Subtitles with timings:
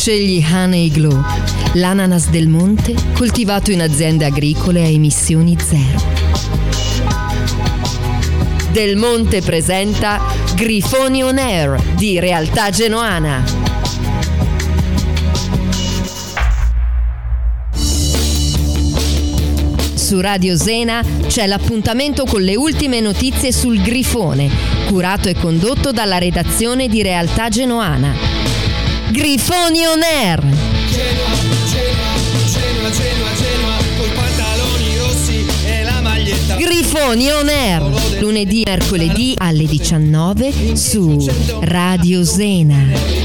[0.00, 1.22] Scegli Honey Glow,
[1.74, 6.00] l'ananas del monte coltivato in aziende agricole a emissioni zero.
[8.72, 10.18] Del Monte presenta
[10.54, 13.44] Grifoni On Air di Realtà Genoana.
[19.92, 24.48] Su Radio Zena c'è l'appuntamento con le ultime notizie sul Grifone,
[24.88, 28.29] curato e condotto dalla redazione di Realtà Genoana.
[29.10, 30.40] Grifoni On Air!
[30.40, 31.34] Genoa,
[31.68, 36.54] Genoa, Genoa, Genoa, coi pantaloni rossi e la maglietta.
[36.54, 41.28] Grifoni On Air, lunedì mercoledì alle 19 su
[41.60, 43.19] Radio Zena.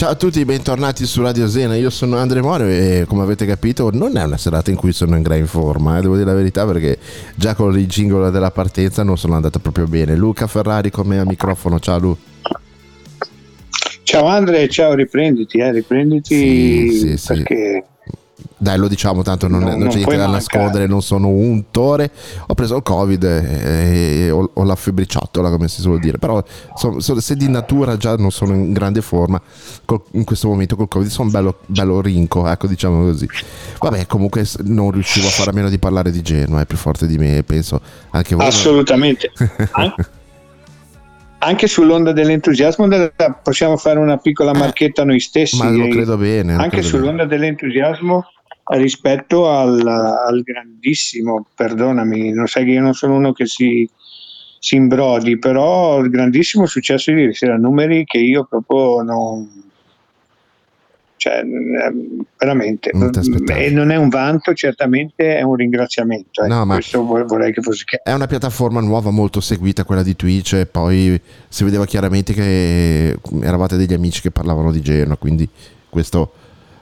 [0.00, 1.76] Ciao a tutti, bentornati su Radio Zena.
[1.76, 5.14] Io sono Andre Moro e come avete capito non è una serata in cui sono
[5.14, 6.96] in gran forma, eh, devo dire la verità perché
[7.34, 10.16] già con il jingle della partenza non sono andata proprio bene.
[10.16, 12.16] Luca Ferrari con me al microfono, ciao Lu.
[14.02, 17.44] Ciao Andre, ciao, riprenditi, eh, riprenditi Sì, sì, sì.
[18.62, 21.70] Dai, lo diciamo, tanto non, No, non non c'è niente da nascondere, non sono un
[21.70, 22.10] tore.
[22.46, 26.18] Ho preso il Covid e, e ho, ho la febbriciottola, come si suol dire.
[26.18, 26.44] Però
[26.74, 29.40] so- so- se di natura già non sono in grande forma,
[29.86, 33.26] col- in questo momento col Covid sono bello, bello rinco, ecco, diciamo così.
[33.78, 37.06] Vabbè, comunque non riuscivo a fare a meno di parlare di Genoa, è più forte
[37.06, 37.80] di me, penso.
[38.10, 38.44] Anche voi.
[38.46, 39.32] assolutamente.
[39.72, 39.94] An-
[41.42, 42.86] anche sull'onda dell'entusiasmo
[43.42, 45.58] possiamo fare una piccola marchetta noi stessi.
[45.58, 46.52] Eh, Ma lo eh, credo bene.
[46.52, 46.88] anche credo bene.
[46.98, 48.24] sull'onda dell'entusiasmo
[48.64, 53.88] rispetto al, al grandissimo, perdonami, non sai che io non sono uno che si,
[54.58, 59.68] si imbrodi, però il grandissimo successo di ieri sera, numeri che io proprio non...
[61.16, 63.10] Cioè, ehm, veramente, Non
[63.48, 66.42] e non è un vanto, certamente è un ringraziamento.
[66.42, 68.04] ecco, No, ma- questo vor- vorrei che fosse chiaro.
[68.04, 73.18] È una piattaforma nuova molto seguita quella di Twitch e poi si vedeva chiaramente che
[73.42, 75.46] eravate degli amici che parlavano di Genoa, quindi
[75.90, 76.32] questo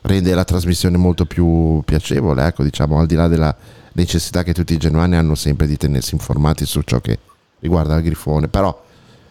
[0.08, 3.54] rende la trasmissione molto più piacevole, ecco, diciamo, al di là della
[3.92, 7.18] necessità che tutti i genuani hanno sempre di tenersi informati su ciò che
[7.60, 8.86] riguarda il grifone, però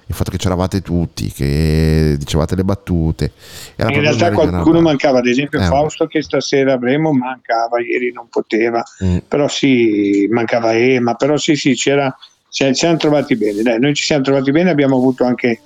[0.09, 3.31] il fatto che c'eravate tutti, che dicevate le battute,
[3.77, 8.81] In realtà qualcuno mancava, ad esempio Eh, Fausto che stasera avremo mancava, ieri non poteva,
[9.03, 9.17] Mm.
[9.27, 12.15] però sì, mancava Ema, però sì sì, c'era,
[12.49, 15.59] ci ci siamo trovati bene, dai, noi ci siamo trovati bene, abbiamo avuto anche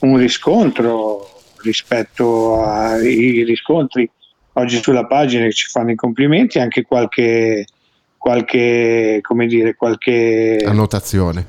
[0.00, 1.28] un riscontro
[1.62, 4.08] rispetto ai riscontri
[4.54, 7.66] oggi sulla pagina che ci fanno i complimenti, anche qualche,
[8.16, 11.46] qualche, come dire, qualche Annotazione.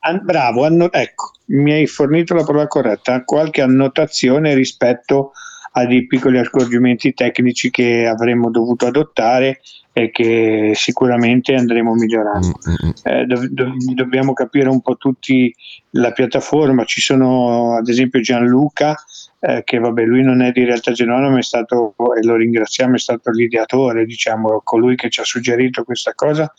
[0.00, 5.32] An- bravo, anno- ecco, mi hai fornito la parola corretta, qualche annotazione rispetto
[5.76, 9.60] a dei piccoli accorgimenti tecnici che avremmo dovuto adottare
[9.92, 12.46] e che sicuramente andremo migliorando.
[12.68, 12.90] Mm, mm, mm.
[13.02, 15.54] Eh, dov- dov- dobbiamo capire un po' tutti
[15.90, 18.96] la piattaforma, ci sono ad esempio Gianluca
[19.46, 22.94] eh, che vabbè lui non è di Realtà Genova ma è stato, e lo ringraziamo,
[22.94, 26.50] è stato l'ideatore, diciamo, colui che ci ha suggerito questa cosa,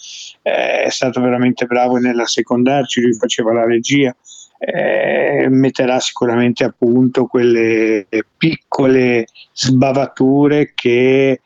[0.44, 4.16] eh, è stato veramente bravo nell'assecondarci, lui faceva la regia,
[4.60, 11.42] eh, metterà sicuramente a punto quelle piccole sbavature che,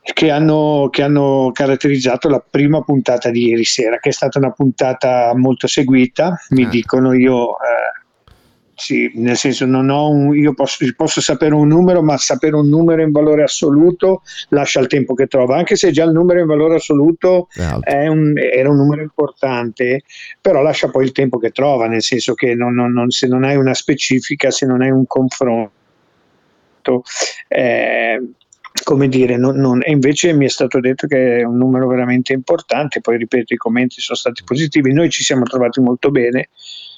[0.00, 4.52] che, hanno, che hanno caratterizzato la prima puntata di ieri sera, che è stata una
[4.52, 6.68] puntata molto seguita, mi Ah.
[6.68, 7.50] dicono io.
[7.54, 7.93] eh,
[8.76, 12.68] sì, nel senso non ho un, io posso, posso sapere un numero, ma sapere un
[12.68, 16.46] numero in valore assoluto lascia il tempo che trova, anche se già il numero in
[16.46, 17.48] valore assoluto
[18.08, 20.02] un- era un numero importante,
[20.40, 23.44] però lascia poi il tempo che trova, nel senso che non- non- non- se non
[23.44, 25.70] hai una specifica, se non hai un confronto,
[27.48, 28.22] eh,
[28.82, 32.32] come dire, non- non- e invece mi è stato detto che è un numero veramente
[32.32, 36.48] importante, poi ripeto i commenti sono stati positivi, noi ci siamo trovati molto bene,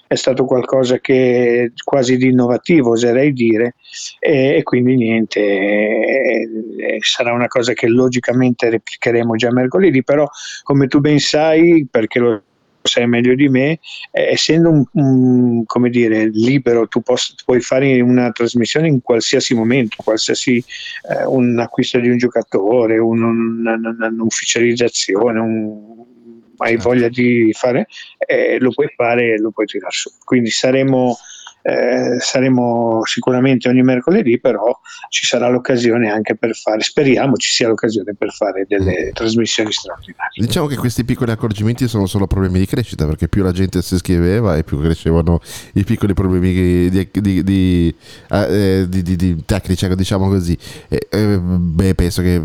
[0.09, 3.75] è stato qualcosa che quasi di innovativo oserei dire
[4.21, 6.49] e, e quindi niente, eh,
[6.79, 10.29] eh, sarà una cosa che logicamente replicheremo già mercoledì, però
[10.63, 12.43] come tu ben sai, perché lo
[12.83, 13.81] sai meglio di me,
[14.13, 19.55] eh, essendo un, un, come dire, libero, tu poss- puoi fare una trasmissione in qualsiasi
[19.55, 26.05] momento, qualsiasi eh, un acquisto di un giocatore, un- un- una- un'ufficializzazione, un-
[26.59, 27.87] hai voglia di fare,
[28.19, 30.11] eh, lo puoi fare e lo puoi tirare su.
[30.25, 31.17] Quindi saremo,
[31.67, 34.79] eh, saremo sicuramente ogni mercoledì, però
[35.09, 40.47] ci sarà l'occasione anche per fare, speriamo ci sia l'occasione per fare delle trasmissioni straordinarie.
[40.47, 43.95] Diciamo che questi piccoli accorgimenti sono solo problemi di crescita, perché più la gente si
[43.95, 45.41] iscriveva e più crescevano
[45.75, 47.95] i piccoli problemi di, di- di-
[48.31, 50.57] eh, di- tecnici, diciamo così.
[50.89, 52.41] E, eh, beh, penso che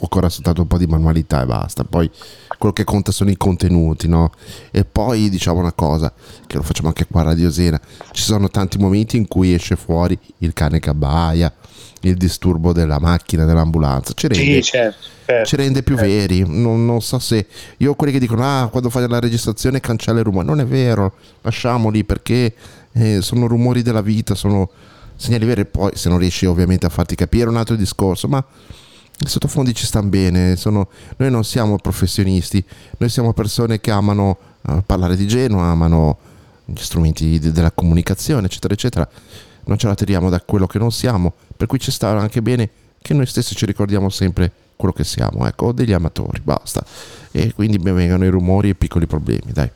[0.00, 1.84] occorra soltanto un po' di manualità e basta.
[1.84, 2.10] Poi
[2.58, 4.32] quello che conta sono i contenuti, no?
[4.72, 6.12] E poi diciamo una cosa,
[6.46, 7.80] che lo facciamo anche qua a Radio Sera,
[8.10, 11.52] ci sono tanti momenti in cui esce fuori il cane che abbaia,
[12.00, 14.98] il disturbo della macchina, dell'ambulanza, ci rende, Sì, certo.
[15.24, 15.46] certo.
[15.48, 16.44] ci rende più veri.
[16.46, 17.46] Non, non so se
[17.78, 21.14] io quelli che dicono ah quando fai la registrazione cancella il rumore, non è vero,
[21.40, 22.54] lasciamoli perché
[22.92, 24.70] eh, sono rumori della vita, sono
[25.16, 25.64] segnali veri.
[25.64, 28.44] Poi se non riesci ovviamente a farti capire è un altro discorso, ma
[29.18, 30.56] i sottofondi ci stanno bene.
[30.56, 32.62] Sono, noi non siamo professionisti,
[32.98, 34.36] noi siamo persone che amano
[34.68, 36.18] eh, parlare di Genoa, amano
[36.64, 39.08] gli strumenti de- della comunicazione, eccetera, eccetera.
[39.66, 42.68] Non ce la tiriamo da quello che non siamo, per cui ci sta anche bene
[43.00, 46.84] che noi stessi ci ricordiamo sempre quello che siamo, ecco, degli amatori, basta.
[47.30, 49.70] E quindi ben vengano i rumori e i piccoli problemi, dai.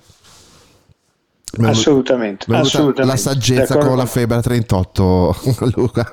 [1.51, 3.05] È Assolutamente, assolutamente.
[3.11, 5.37] La saggezza D'accordo con la febbre a 38,
[5.75, 6.11] Luca.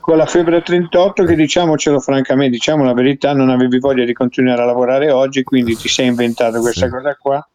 [0.00, 4.60] con la febbre 38 che diciamocelo francamente, diciamo la verità, non avevi voglia di continuare
[4.60, 6.92] a lavorare oggi, quindi ti sei inventato questa Sì.
[6.92, 7.48] cosa qua,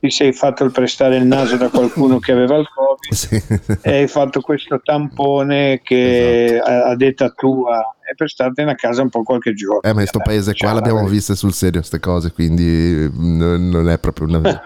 [0.00, 3.42] ti sei fatto prestare il naso da qualcuno che aveva il Covid Sì.
[3.82, 6.70] e hai fatto questo tampone che Esatto.
[6.70, 9.82] a, a detta tua è per startene a casa un po' qualche giorno.
[9.82, 13.68] Eh, ma in sto paese qua l'abbiamo viste sul serio queste cose, quindi eh, non
[13.68, 14.40] non è proprio una...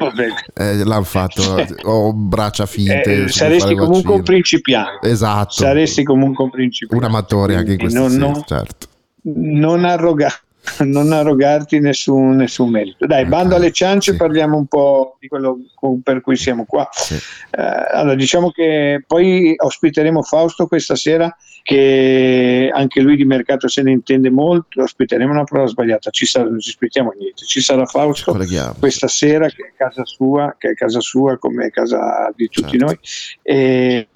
[0.54, 1.42] Eh, l'hanno fatto,
[1.82, 3.24] ho braccia finte.
[3.24, 4.22] Eh, saresti comunque un vaccino.
[4.22, 5.08] principiante.
[5.10, 5.50] Esatto.
[5.52, 7.04] Saresti comunque un principiante.
[7.06, 8.86] un amatore anche in questo non- senso, non- certo.
[9.22, 10.32] non, arroga-
[10.84, 13.06] non arrogarti nessun, nessun merito.
[13.06, 14.16] Dai, Eh, bando alle ciance, sì.
[14.16, 15.58] parliamo un po' di quello
[16.02, 16.88] per cui siamo qua.
[16.92, 17.14] Sì.
[17.14, 23.82] Eh, allora, diciamo che poi ospiteremo Fausto questa sera, che anche lui di mercato se
[23.82, 24.82] ne intende molto.
[24.82, 27.44] Ospiteremo una prova sbagliata, ci sarà, non ci aspettiamo niente.
[27.44, 28.74] Ci sarà Ci Fausto colleghiamo.
[28.78, 32.84] questa sera, che è casa sua, che è casa sua come casa di tutti Certo.
[32.86, 32.98] noi.
[33.42, 34.08] E,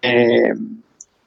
[0.00, 0.56] e-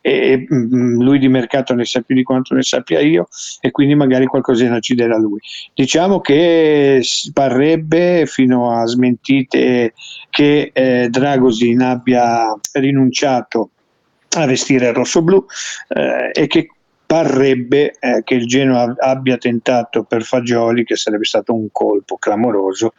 [0.02, 3.28] e, mm, lui di mercato ne sa più di quanto ne sappia io
[3.60, 5.40] e quindi magari qualcosina ci dirà lui.
[5.74, 7.02] Diciamo che
[7.34, 9.94] parrebbe fino a smentite
[10.30, 13.70] che eh, Dragosin abbia rinunciato
[14.38, 15.46] a vestire rosso-blu
[15.90, 16.70] eh, e che
[17.12, 22.94] parrebbe eh, che il Genoa abbia tentato per Fagioli, che sarebbe stato un colpo clamoroso,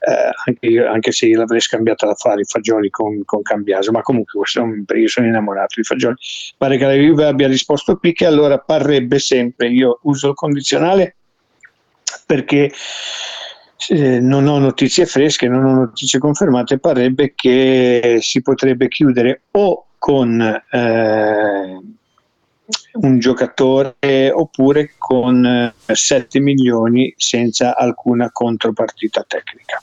[0.00, 4.40] eh, anche, anche se io l'avrei scambiata da fare Fagioli con, con Cambiaso, ma comunque
[4.40, 4.64] questo
[4.96, 6.16] io sono innamorato di Fagioli.
[6.56, 11.14] Pare che la Juve abbia risposto Picche, allora parrebbe sempre, io uso il condizionale
[12.26, 12.72] perché
[13.88, 19.86] eh, non ho notizie fresche, non ho notizie confermate, parrebbe che si potrebbe chiudere o
[19.96, 21.80] con eh,
[22.92, 29.80] un giocatore oppure con 7 milioni senza alcuna contropartita tecnica.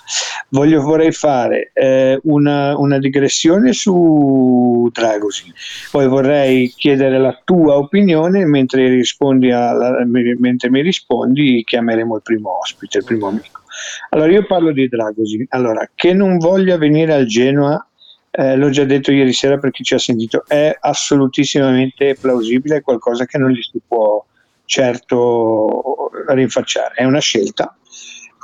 [0.49, 5.53] Voglio, vorrei fare eh, una, una, digressione su Dragosin,
[5.91, 12.59] poi vorrei chiedere la tua opinione mentre, rispondi alla, mentre mi rispondi chiameremo il primo
[12.59, 13.61] ospite, il primo amico.
[14.09, 17.85] Allora io parlo di Dragosin, allora che non voglia venire al Genoa
[18.31, 22.81] eh, l'ho già detto ieri sera per chi ci ha sentito, è assolutissimamente plausibile, è
[22.81, 24.25] qualcosa che non gli si può
[24.65, 27.75] certo rinfacciare, è una scelta.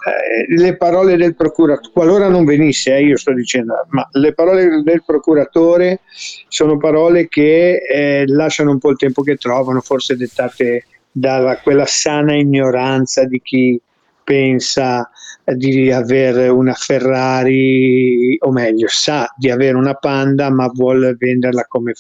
[0.08, 4.82] Eh, le parole del procuratore, qualora non venisse, eh, io sto dicendo, ma le parole
[4.84, 6.02] del procuratore
[6.48, 11.86] sono parole che eh, lasciano un po' il tempo che trovano, forse dettate da quella
[11.86, 13.82] sana ignoranza di chi
[14.24, 15.10] pensa
[15.56, 21.94] di avere una Ferrari, o meglio, sa di avere una Panda, ma vuole venderla come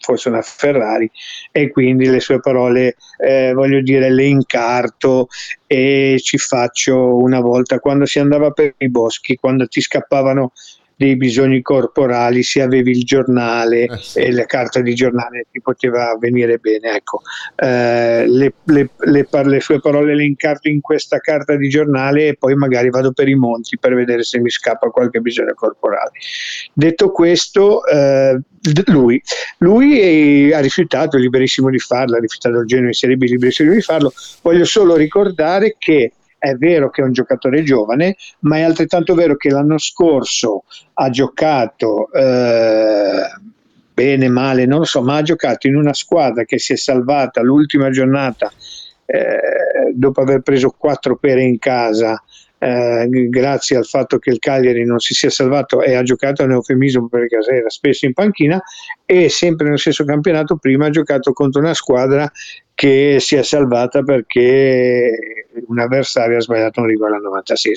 [0.00, 1.08] fosse una Ferrari
[1.52, 5.28] e quindi le sue parole, eh, voglio dire, le incarto
[5.66, 7.78] e ci faccio una volta.
[7.78, 10.52] Quando si andava per i boschi, quando ti scappavano
[11.02, 14.20] dei bisogni corporali, se avevi il giornale eh sì.
[14.20, 16.94] e la carta di giornale ti poteva venire bene.
[16.94, 17.22] Ecco,
[17.56, 22.36] eh, le, le, le, le, sue parole le incarto in questa carta di giornale e
[22.36, 26.12] poi magari vado per i monti per vedere se mi scappa qualche bisogno corporale.
[26.72, 28.38] Detto questo, eh,
[28.86, 29.20] lui,
[29.58, 33.72] lui ha rifiutato, è liberissimo di farlo, ha rifiutato il genere in Serie B, liberissimo
[33.72, 34.12] di farlo.
[34.42, 39.36] Voglio solo ricordare che è vero che è un giocatore giovane, ma è altrettanto vero
[39.36, 43.30] che l'anno scorso ha giocato eh,
[43.94, 47.42] bene, male, non lo so, ma ha giocato in una squadra che si è salvata
[47.42, 48.50] l'ultima giornata
[49.06, 52.20] eh, dopo aver preso quattro pere in casa.
[52.64, 56.52] Eh, grazie al fatto che il Cagliari non si sia salvato e ha giocato un
[56.52, 58.62] eufemismo perché era spesso in panchina
[59.04, 62.30] e sempre nello stesso campionato prima ha giocato contro una squadra
[62.72, 67.74] che si è salvata perché un avversario ha sbagliato un rigore al 96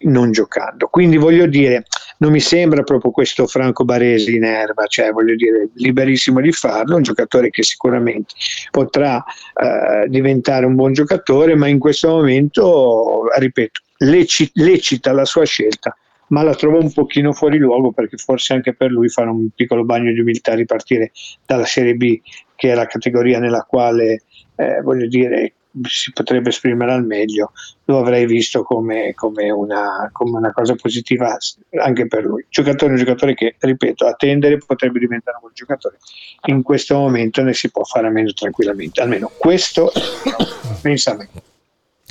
[0.00, 0.88] non giocando.
[0.88, 1.84] Quindi voglio dire,
[2.18, 6.96] non mi sembra proprio questo Franco Baresi in erba, cioè voglio dire, liberissimo di farlo,
[6.96, 8.34] un giocatore che sicuramente
[8.70, 9.24] potrà
[9.54, 15.96] eh, diventare un buon giocatore, ma in questo momento, ripeto, leci- lecita la sua scelta
[16.28, 19.84] ma la trovo un pochino fuori luogo perché forse anche per lui fare un piccolo
[19.84, 21.12] bagno di umiltà ripartire
[21.44, 22.20] dalla Serie B
[22.56, 24.22] che è la categoria nella quale
[24.56, 27.52] eh, voglio dire si potrebbe esprimere al meglio
[27.84, 31.36] lo avrei visto come, come, una, come, una, cosa positiva
[31.80, 32.44] anche per lui.
[32.48, 35.98] Giocatore un giocatore che ripeto a tendere potrebbe diventare un buon giocatore.
[36.46, 39.90] In questo momento ne si può fare a meno tranquillamente almeno questo
[40.80, 41.28] pensa a me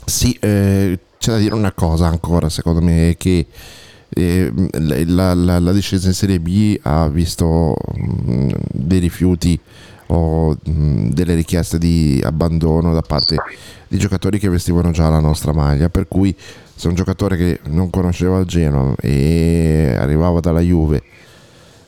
[0.06, 3.46] sì eh, c'è da dire una cosa ancora secondo me che
[4.10, 4.52] eh,
[5.08, 9.60] la, la, la, discesa in Serie B ha visto mh, mm, dei rifiuti
[10.08, 13.38] o mh, mm, delle richieste di abbandono da parte
[13.88, 15.90] di giocatori che vestivano già la nostra maglia.
[15.90, 16.36] Per cui
[16.76, 21.02] se un giocatore che non conosceva il Genoa e arrivava dalla Juve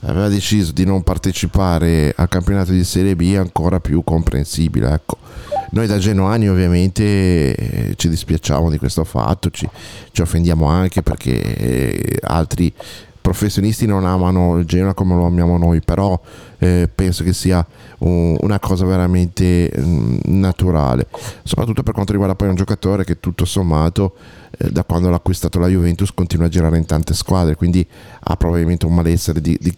[0.01, 5.17] aveva deciso di non partecipare al campionato di Serie B è ancora più comprensibile ecco.
[5.71, 7.03] Noi da genuani ovviamente
[7.55, 9.67] eh, ci dispiacciamo di questo fatto, ci,
[10.11, 12.71] ci offendiamo anche perché eh, altri
[13.27, 16.17] professionisti non amano il Genoa come lo amiamo noi, però
[16.59, 17.65] eh, penso che sia
[17.99, 21.07] un, una cosa veramente mh, mm, naturale,
[21.43, 24.15] soprattutto per quanto riguarda poi un giocatore che tutto sommato
[24.57, 27.85] eh, da quando l'ha acquistato la Juventus continua a girare in tante squadre, quindi
[28.17, 29.75] ha probabilmente un malessere, di, di,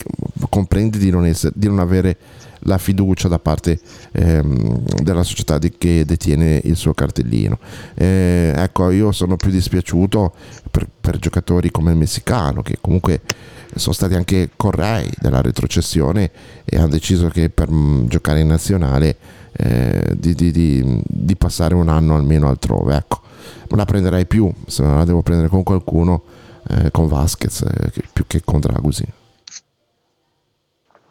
[0.48, 2.18] comprende di non, essere, di non avere
[2.64, 3.80] la fiducia da parte
[4.12, 7.60] ehm, della società di, che detiene il suo cartellino.
[7.96, 10.34] Eh, ecco, io sono più dispiaciuto
[10.70, 13.22] per, per, giocatori come il messicano che comunque
[13.76, 16.32] sono stati anche correi della retrocessione
[16.66, 19.16] e hanno deciso che per mm, giocare in nazionale
[19.52, 22.96] eh, di, di, di, passare un anno almeno altrove.
[22.96, 23.22] Ecco,
[23.70, 26.24] non la prenderei più, se la devo prendere con qualcuno,
[26.70, 29.19] eh, con Vasquez eh, più che con Dragusin.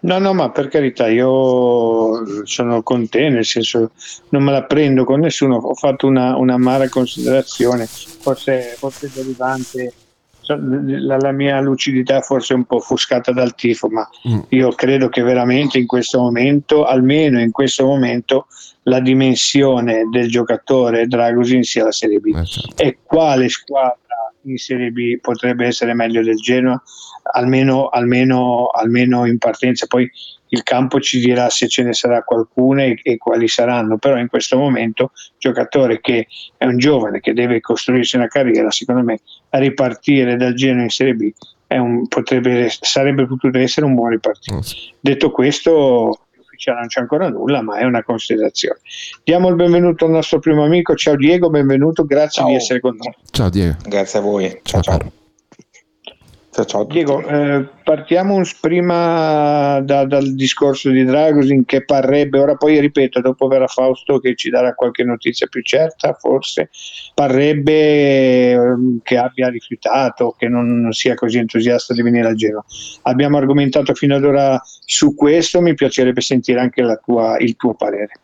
[0.00, 3.90] No, no, ma per carità, io sono con te, nel senso
[4.28, 9.92] non me la prendo con nessuno, ho fatto una, una amara considerazione, forse, forse derivante,
[10.54, 14.38] la, la, mia lucidità forse un po' offuscata dal tifo, ma mm.
[14.50, 18.46] io credo che veramente in questo momento, almeno in questo momento,
[18.84, 22.34] la dimensione del giocatore Dragosin sia la Serie B.
[22.34, 22.82] Eh, certo.
[22.82, 26.82] E quale squadra in Serie B potrebbe essere meglio del Genoa?
[27.30, 29.86] Almeno, almeno, almeno in partenza.
[29.86, 30.10] Poi
[30.50, 34.28] il campo ci dirà se ce ne sarà qualcuno e, e, quali saranno, però in
[34.28, 39.20] questo momento giocatore che è un giovane che deve costruirsi una carriera, secondo me
[39.50, 41.30] a ripartire dal Genoa in Serie B
[41.76, 44.62] un, potrebbe, sarebbe potuto essere un buon ripartito.
[45.00, 48.80] Detto questo, ufficiale non c'è ancora nulla, ma è una considerazione.
[49.22, 50.94] Diamo il benvenuto al nostro primo amico.
[50.94, 52.48] Ciao Diego, benvenuto, grazie Ciao.
[52.48, 53.14] di essere con noi.
[53.30, 53.76] Ciao Diego.
[53.86, 54.60] Grazie a voi.
[54.62, 54.98] Ciao ciao.
[54.98, 55.12] caro.
[56.58, 56.84] Ciao ciao.
[56.86, 63.46] Diego, eh, partiamo prima da- dal discorso di Dragosin che parrebbe, ora poi ripeto, dopo
[63.46, 66.70] verrà Fausto che ci darà qualche notizia più certa, forse
[67.14, 72.64] parrebbe ehm, che abbia rifiutato, che non sia così entusiasta di venire a Genova.
[73.02, 78.14] Abbiamo argomentato fino ad ora su questo, mi piacerebbe sentire anche tua- il tuo parere.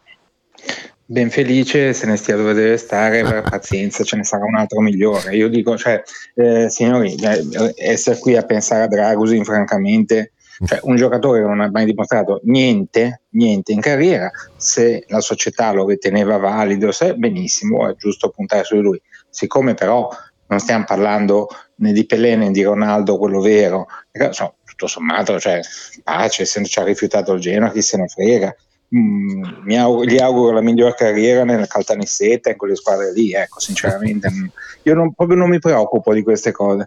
[1.06, 4.80] Ben felice, se ne stia dove deve stare, avrà pazienza, ce ne sarà un altro
[4.80, 5.36] migliore.
[5.36, 6.02] Io dico, cioè,
[6.34, 10.32] eh, signori, eh, essere qui a pensare a Dragusin, francamente,
[10.64, 15.72] cioè, un giocatore che non ha mai dimostrato niente, niente in carriera, se la società
[15.72, 19.00] lo riteneva valido, se, benissimo, è giusto puntare su di lui.
[19.28, 20.08] Siccome però
[20.46, 25.60] non stiamo parlando né di Pelé né di Ronaldo, quello vero, insomma, tutto sommato, cioè,
[26.02, 28.54] pace, se ci ha rifiutato il Genoa, chi se ne frega.
[28.96, 33.58] Mm, mi auguro- gli auguro la miglior carriera nella Caltanissetta in quelle squadre lì, ecco,
[33.58, 34.30] sinceramente.
[34.30, 34.46] mm,
[34.84, 36.86] Io non, proprio non mi preoccupo di queste cose.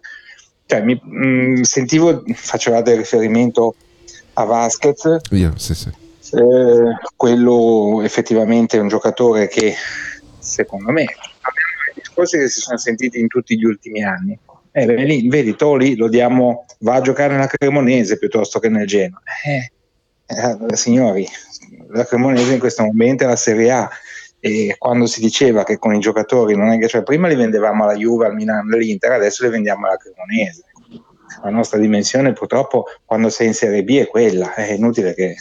[0.65, 3.75] Cioè, mi, mm, sentivo, facevate riferimento
[4.33, 5.89] a Vasquez, Io, sì, sì.
[5.89, 9.73] eh, quello effettivamente è un giocatore che
[10.39, 11.07] secondo me i
[11.95, 14.37] discorsi che si sono sentiti in tutti gli ultimi anni.
[14.71, 19.21] Eh, vedi, vedi, Toli lo diamo, va a giocare nella Cremonese piuttosto che nel Genoa.
[19.45, 19.71] Eh,
[20.27, 21.27] eh, signori,
[21.89, 23.89] la Cremonese in questo momento è la Serie A
[24.39, 27.83] e quando si diceva che con i giocatori non è che cioè prima li vendevamo
[27.83, 30.63] alla Juve, al Milan, all'Inter, adesso li vendiamo alla Cremonese.
[31.43, 35.35] La nostra dimensione purtroppo quando sei in Serie B è quella, è inutile che,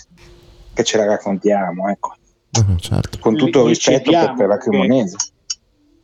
[0.73, 2.17] che ce la raccontiamo, ecco.
[2.51, 3.19] No, certo.
[3.19, 5.17] con tutto il rispetto per, per la Cremonese.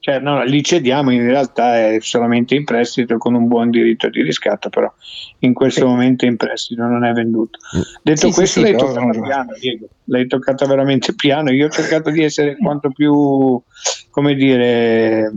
[0.05, 4.21] Cioè, no, li cediamo, in realtà è solamente in prestito con un buon diritto di
[4.23, 4.93] riscatto, però
[5.41, 5.87] in questo Sì.
[5.87, 7.61] momento in prestito non è venduto.
[8.03, 9.87] Detto Sì, questo, sì, l'hai toccata sono- piano, Diego.
[10.07, 11.53] L'hai toccata veramente piano.
[11.53, 13.63] Io ho cercato di essere quanto più,
[14.11, 15.31] come dire,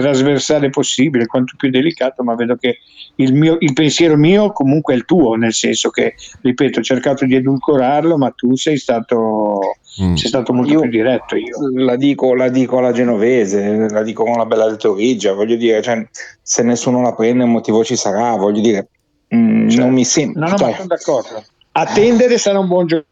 [0.00, 2.78] trasversale possibile, quanto più delicato, ma vedo che
[3.16, 7.24] il, mio, il pensiero mio comunque è il tuo, nel senso che, ripeto, ho cercato
[7.24, 9.58] di edulcorarlo, ma tu sei stato,
[10.00, 10.14] Mm.
[10.14, 11.34] sei stato molto Io- più diretto.
[11.34, 11.56] Io.
[11.74, 15.82] La dico, la dico alla genovese, la dico con la bella del Torrigia, voglio dire,
[15.82, 16.06] cioè,
[16.40, 18.88] se nessuno la prende un motivo ci sarà, voglio dire,
[19.34, 19.84] mm, Certo.
[19.84, 20.40] non mi sembra...
[20.44, 21.44] No, no, ma cioè, sono d'accordo.
[21.72, 23.06] Attendere sarà un buon gioco.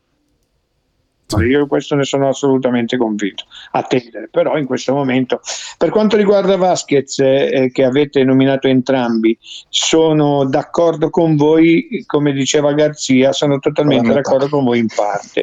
[1.38, 3.44] Io di questo ne sono assolutamente convinto.
[3.72, 5.40] Attendere, però in questo momento,
[5.76, 9.36] per quanto riguarda Vasquez, eh, che avete nominato entrambi,
[9.68, 15.42] sono d'accordo con voi, come diceva Garzia, sono totalmente d'accordo con voi in parte.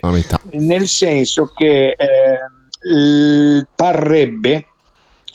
[0.52, 4.66] Nel senso che eh, parrebbe,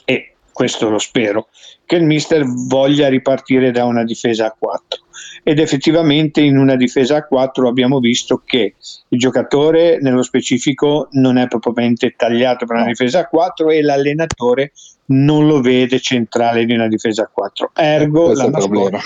[0.05, 1.49] e questo lo spero,
[1.85, 5.07] che il mister voglia ripartire da una difesa a 4
[5.49, 8.75] ed effettivamente in una difesa a 4 abbiamo visto che
[9.09, 14.73] il giocatore nello specifico non è propriamente tagliato per una difesa a 4 e l'allenatore
[15.07, 19.01] non lo vede centrale di una difesa a 4 ergo l'anno scorso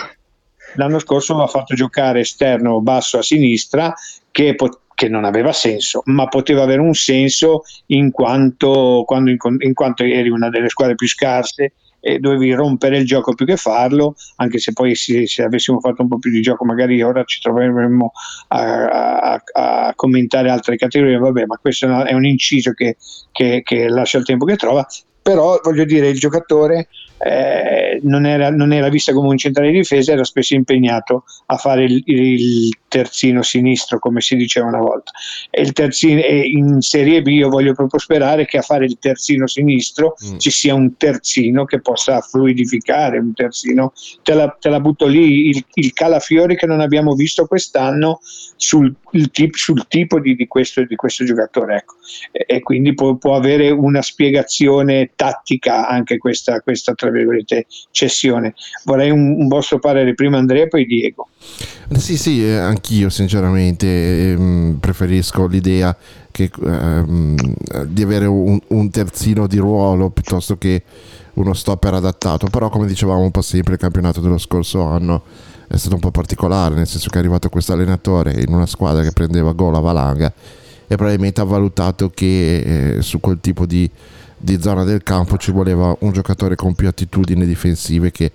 [0.74, 3.94] l'anno scorso l'ha fatto giocare esterno basso a sinistra
[4.32, 9.36] che, po- che non aveva senso, ma poteva avere un senso in quanto, quando in,
[9.58, 13.56] in quanto eri una delle squadre più scarse e dovevi rompere il gioco più che
[13.56, 17.22] farlo, anche se poi se, se avessimo fatto un po' più di gioco magari ora
[17.22, 18.10] ci troveremmo
[18.48, 22.96] a, a- a commentare altre categorie, vabbè, ma questo è un inciso che,
[23.30, 24.84] che- che lascia il tempo che trova,
[25.22, 26.88] però voglio dire il giocatore
[27.24, 31.56] eh, non, era, non era vista come un centrale di difesa, era spesso impegnato a
[31.56, 35.12] fare il, il terzino sinistro, come si diceva una volta.
[35.50, 38.98] E il terzino, e in Serie B io voglio proprio sperare che a fare il
[38.98, 40.38] terzino sinistro Mm.
[40.38, 45.48] ci sia un terzino che possa fluidificare, un terzino, te la, te la butto lì,
[45.48, 48.20] il, il calafiori che non abbiamo visto quest'anno
[48.56, 48.94] sul,
[49.30, 51.76] tip- sul tipo di, di questo, di questo giocatore.
[51.76, 51.94] Ecco
[52.30, 58.54] e, e quindi può, può avere una spiegazione tattica anche questa, questa tra virgolette cessione.
[58.84, 61.28] Vorrei un, un vostro parere prima Andrea poi Diego.
[61.92, 65.94] Sì, sì, eh, anch'io sinceramente ehm, preferisco l'idea
[66.30, 67.36] che, ehm,
[67.86, 70.82] di avere un, un terzino di ruolo piuttosto che
[71.34, 75.22] uno stopper adattato, però come dicevamo un po' sempre il campionato dello scorso anno
[75.68, 79.02] è stato un po' particolare, nel senso che è arrivato questo allenatore in una squadra
[79.02, 80.32] che prendeva gol a valanga
[80.86, 83.90] e probabilmente ha valutato che eh, su quel tipo di,
[84.42, 88.32] di zona del campo ci voleva un giocatore con più attitudini difensive che,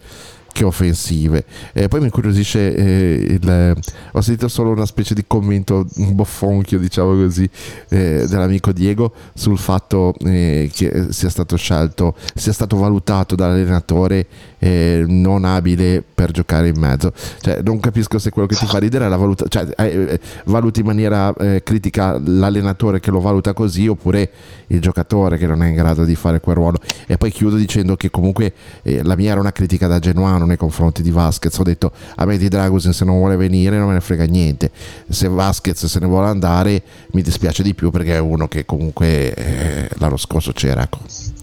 [0.51, 1.45] che offensive.
[1.73, 3.75] Eh, poi mi incuriosisce, eh, il,
[4.13, 7.47] ho sentito solo una specie di commento, un boffonchio diciamo così,
[7.89, 14.25] eh, dell'amico Diego sul fatto eh, che sia stato scelto, sia stato valutato dall'allenatore
[14.59, 17.13] eh, non abile per giocare in mezzo.
[17.39, 20.79] Cioè, non capisco se quello che ti fa ridere è la valuta, cioè, eh, valuti
[20.79, 24.29] in maniera eh, critica l'allenatore che lo valuta così oppure
[24.67, 26.79] il giocatore che non è in grado di fare quel ruolo.
[27.05, 30.57] E poi chiudo dicendo che comunque eh, la mia era una critica da genuano nei
[30.57, 31.57] confronti di Vasquez.
[31.57, 34.71] Ho detto a me di Dragusin se non vuole venire non me ne frega niente.
[35.09, 39.33] Se Vasquez se ne vuole andare mi dispiace di più perché è uno che comunque
[39.33, 40.81] eh, l'anno scorso c'era.
[40.81, 41.36] Ecco.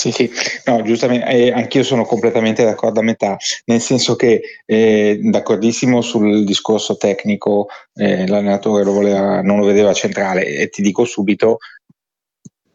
[0.00, 0.30] Sì, sì,
[0.66, 6.44] no, giustamente, eh, anch'io sono completamente d'accordo a metà, nel senso che eh, d'accordissimo sul
[6.44, 11.58] discorso tecnico, eh, l'allenatore lo voleva, non lo vedeva centrale e ti dico subito,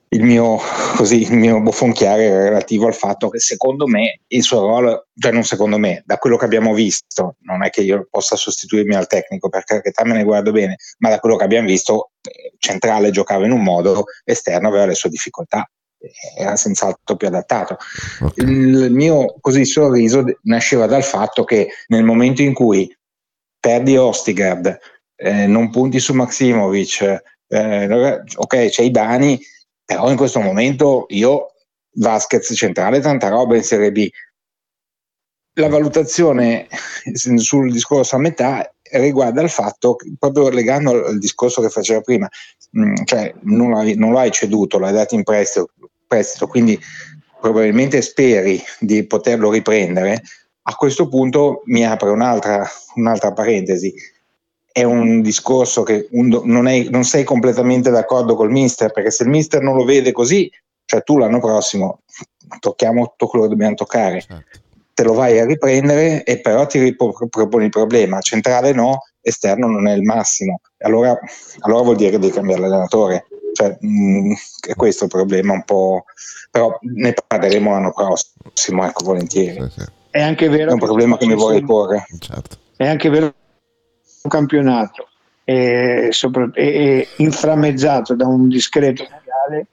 [0.09, 0.57] il mio,
[0.97, 5.45] così, il mio bofonchiare relativo al fatto che secondo me il suo ruolo, cioè non
[5.45, 9.47] secondo me, da quello che abbiamo visto, non è che io possa sostituirmi al tecnico
[9.47, 13.51] perché me ne guardo bene, ma da quello che abbiamo visto, eh, centrale giocava in
[13.51, 15.65] un modo, esterno aveva le sue difficoltà
[16.37, 17.77] era senz'altro più adattato.
[18.19, 18.45] Okay.
[18.45, 22.93] Il mio così sorriso nasceva dal fatto che nel momento in cui
[23.59, 24.77] perdi Ostigard,
[25.15, 29.39] eh, non punti su Maximovic, eh, ok, c'è i Bani,
[29.85, 31.53] però in questo momento io
[31.95, 34.09] Vasquez centrale, tanta roba in Serie B.
[35.55, 36.67] La valutazione
[37.13, 42.27] sul discorso a metà riguarda il fatto, proprio legando al discorso che faceva prima,
[42.77, 45.69] mm, cioè non, non lo hai ceduto, l'hai dato in prestito,
[46.13, 46.79] prestito, quindi
[47.41, 50.21] probabilmente speri di poterlo riprendere,
[50.65, 53.93] a questo punto mi apre un'altra, un'altra parentesi.
[54.71, 59.23] È un discorso che un, non, è, non, sei completamente d'accordo col mister, perché se
[59.23, 60.49] il mister non lo vede così,
[60.85, 62.01] cioè tu l'anno prossimo
[62.59, 64.59] tocchiamo tutto quello che dobbiamo toccare, certo.
[64.93, 68.19] te lo vai a riprendere e però ti riproponi il problema.
[68.21, 70.61] Centrale no, esterno non è il massimo.
[70.79, 71.17] Allora,
[71.61, 73.25] allora vuol dire che devi cambiare l'allenatore.
[73.53, 74.31] Cioè, mh, mm,
[74.67, 76.05] è questo il problema un po',
[76.51, 79.61] però ne parleremo l'anno prossimo, ecco, volentieri.
[79.69, 79.85] Sì, sì.
[80.11, 80.69] È anche vero.
[80.69, 82.05] È un problema che mi vorrei porre.
[82.19, 82.57] Certo.
[82.75, 83.33] È anche vero
[84.23, 85.07] un campionato
[85.43, 89.67] è, sopra, è, è inframmezzato da un discreto mondiale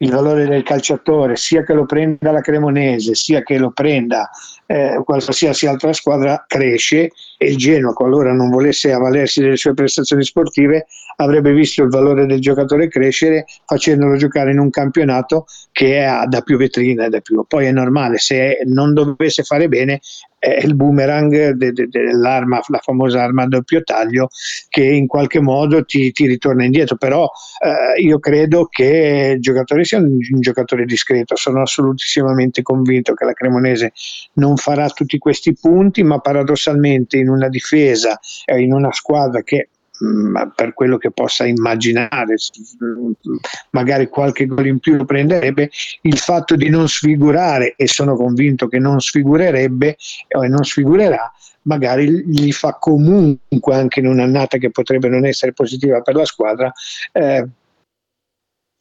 [0.00, 4.30] il valore del calciatore, sia che lo prenda la Cremonese, sia che lo prenda
[4.66, 10.24] eh, qualsiasi altra squadra, cresce e il Genoa, qualora non volesse avvalersi delle sue prestazioni
[10.24, 16.26] sportive, avrebbe visto il valore del giocatore crescere facendolo giocare in un campionato che ha
[16.26, 17.44] da più vetrine, da più.
[17.46, 20.00] Poi è normale, se non dovesse fare bene,
[20.38, 24.28] è il boomerang de, de, dell'arma, la famosa arma a doppio taglio,
[24.68, 26.96] che in qualche modo ti, ti ritorna indietro.
[26.96, 27.28] Però
[27.60, 33.24] eh, io credo che il giocatore sia un, un giocatore discreto, sono assolutissimamente convinto che
[33.24, 33.92] la Cremonese
[34.34, 39.68] non farà tutti questi punti, ma paradossalmente in una difesa e in una squadra che
[40.04, 42.36] mm, per quello che possa immaginare,
[43.70, 45.70] magari qualche gol in più lo prenderebbe,
[46.02, 49.96] il fatto di non sfigurare, e sono convinto che non sfigurerebbe
[50.36, 56.00] o non sfigurerà, magari gli fa comunque anche in un'annata che potrebbe non essere positiva
[56.00, 56.72] per la squadra,
[57.12, 57.46] eh,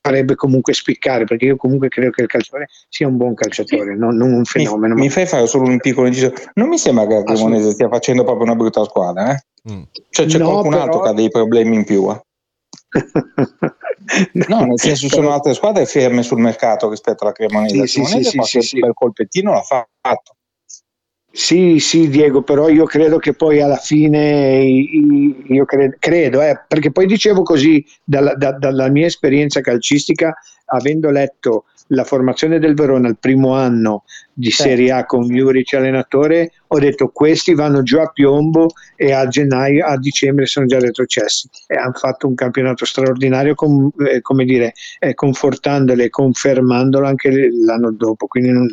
[0.02, 4.16] farebbe comunque spiccare, perché io comunque credo che il calciatore sia un buon calciatore, non,
[4.16, 4.96] non un fenomeno.
[4.96, 6.34] Mi, mi, fai fare solo un piccolo inciso?
[6.54, 9.72] Non mi sembra che la Cremonese stia facendo proprio una brutta squadra, eh?
[9.72, 9.82] mm.
[10.10, 10.84] Cioè c'è no, qualcun però...
[10.84, 12.22] altro che ha dei problemi in più, eh?
[14.48, 17.88] no, nel senso ci sono altre squadre ferme sul mercato rispetto alla Cremonese.
[17.88, 20.37] Sì, la Cremonese sì, sì, sì, bel colpettino l'ha fatto.
[21.40, 26.92] Sì, sì, Diego, però io credo che poi alla fine, io credo, credo eh, perché
[26.92, 30.34] poi dicevo così dalla, da, dalla, mia esperienza calcistica,
[30.66, 36.54] avendo letto la formazione del Verona il primo anno di Serie A con Juric allenatore,
[36.70, 41.48] ho detto questi vanno giù a piombo e a gennaio, a dicembre sono già retrocessi
[41.68, 47.30] e hanno fatto un campionato straordinario, com, eh, come dire, eh, confortandolo e confermandolo anche
[47.64, 48.26] l'anno dopo.
[48.26, 48.68] Quindi non,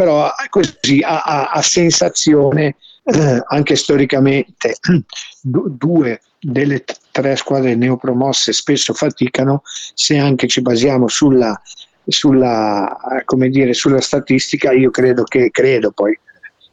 [0.00, 4.76] però così a, a, a sensazione eh, anche storicamente.
[5.42, 9.60] Due delle tre squadre neopromosse spesso faticano
[9.92, 11.60] se anche ci basiamo sulla,
[12.06, 16.18] sulla, come dire, sulla statistica io credo che credo poi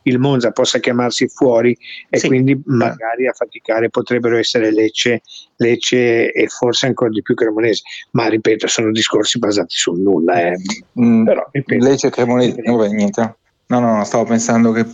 [0.08, 1.78] il Monza possa chiamarsi fuori
[2.10, 2.28] e sì.
[2.28, 5.22] quindi magari a faticare potrebbero essere Lecce,
[5.58, 10.48] Lecce e forse ancora di più Cremonese, ma ripeto sono discorsi basati sul nulla.
[10.48, 10.56] Eh.
[11.00, 13.36] Mm, Però, ripeto, Lecce e Cremonese, vabbè, niente.
[13.70, 14.86] No, no, stavo pensando che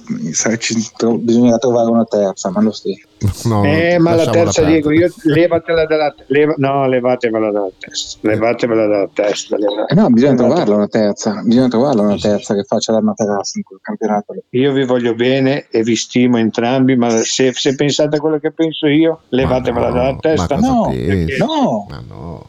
[0.97, 3.05] tro- bisogna trovare una terza, ma lo stesso.
[3.47, 8.27] No, eh, ma la terza, Diego, io levatela dalla leva, no, levatevela dalla testa.
[8.27, 9.57] Levatevela dalla testa.
[9.57, 9.85] Levatevela.
[9.85, 11.39] Eh no, bisogna trovarla una terza.
[11.45, 14.33] Bisogna trovarla una terza che faccia la materassa in quel campionato.
[14.49, 18.51] Io vi voglio bene e vi stimo entrambi, ma se, se pensate a quello che
[18.53, 20.55] penso io, levatevela no, dalla testa.
[20.55, 20.91] No,
[21.37, 21.85] no.
[21.89, 22.47] Ma no.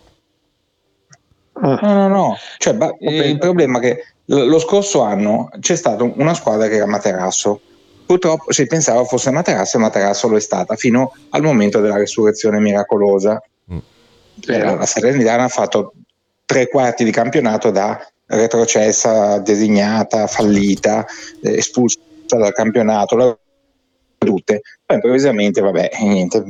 [1.61, 2.37] No, no, no.
[2.57, 6.87] Cioè, ba- il problema è che lo scorso anno c'è stata una squadra che era
[6.87, 7.61] Materasso.
[8.07, 12.61] Purtroppo si pensava fosse Materasso e Materasso lo è stata fino al momento della resurrezione
[12.61, 13.43] miracolosa.
[13.73, 13.79] Mm.
[14.47, 15.95] Eh, La Salernitana ha fatto
[16.45, 21.07] tre quarti di campionato da retrocessa, designata, fallita,
[21.43, 23.39] eh, espulsa dal campionato, le-
[24.19, 24.63] tutte.
[24.85, 26.43] Poi improvvisamente, vabbè, niente,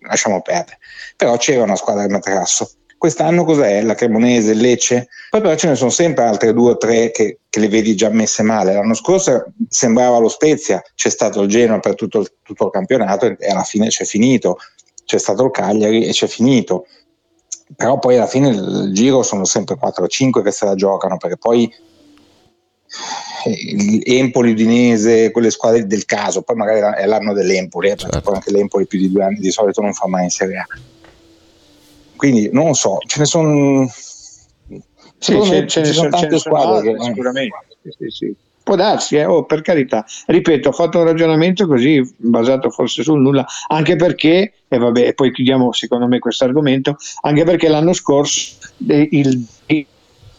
[0.00, 0.78] lasciamo perdere.
[1.16, 2.70] Però c'era una squadra di Materasso.
[2.98, 3.82] Quest'anno cos'è?
[3.82, 5.08] La Cremonese, il Lecce?
[5.30, 8.08] Poi però ce ne sono sempre altre due o tre che, che le vedi già
[8.08, 8.72] messe male.
[8.72, 13.26] L'anno scorso sembrava lo Spezia, c'è stato il Genoa per tutto il, tutto il campionato
[13.26, 14.58] e alla fine c'è finito.
[15.04, 16.86] C'è stato il Cagliari e c'è finito.
[17.74, 21.16] Però poi alla fine il giro sono sempre 4 o 5 che se la giocano
[21.16, 21.70] perché poi
[23.44, 28.34] eh, Empoli, Udinese, quelle squadre del caso, poi magari è l'anno dell'Empoli, eh, perché poi
[28.34, 30.66] anche l'Empoli più di due anni di solito non fa mai in Serie A.
[32.16, 33.88] Quindi non so, ce ne sono.
[35.18, 37.56] Sì, ce, ce ne sono, tante sono squadre altre, che- sicuramente.
[37.82, 38.34] Sì, sì.
[38.62, 40.04] Può darsi, eh, oh, per carità.
[40.26, 45.30] Ripeto, ho fatto un ragionamento così basato forse sul nulla, anche perché, e vabbè, poi
[45.30, 48.56] chiudiamo secondo me questo argomento, anche perché l'anno scorso,
[48.88, 49.46] eh, il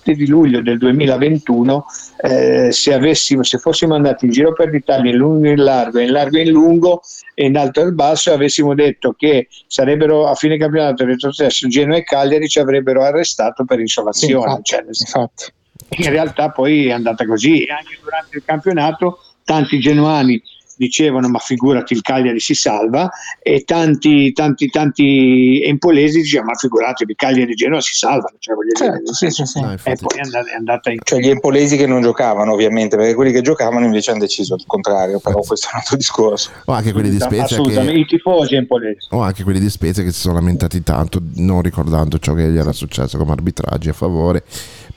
[0.07, 1.85] 20 di luglio del 2021,
[2.21, 5.99] eh, se, avessimo, se fossimo andati in giro per l'Italia in lungo e in largo,
[5.99, 7.01] in largo e in lungo,
[7.33, 11.97] e in alto e in basso, avessimo detto che sarebbero a fine campionato retrocesso Genoa
[11.97, 14.33] e Cagliari, ci avrebbero arrestato per insolazione.
[14.35, 15.45] infatti, cioè, infatti.
[15.89, 20.41] in realtà poi è andata così e anche durante il campionato tanti genuani
[20.77, 23.09] dicevano ma figurati il Cagliari si salva.
[23.41, 28.55] E tanti tanti tanti empolesi dicevano ma figurati il Cagliari e Genoa si salvano cioè,
[28.55, 29.59] voglio dire, Certo, sì, sì, sì.
[29.59, 32.95] No, e poi è andata, è andata in Cioè gli empolesi che non giocavano ovviamente,
[32.95, 36.51] perché quelli che giocavano invece hanno deciso il contrario, però questo è un altro discorso.
[36.65, 39.07] O anche quelli di Spezia assolutamente che, i tifosi empolesi.
[39.11, 42.57] o anche quelli di Spezia che si sono lamentati tanto non ricordando ciò che gli
[42.57, 44.43] era successo come arbitraggi a favore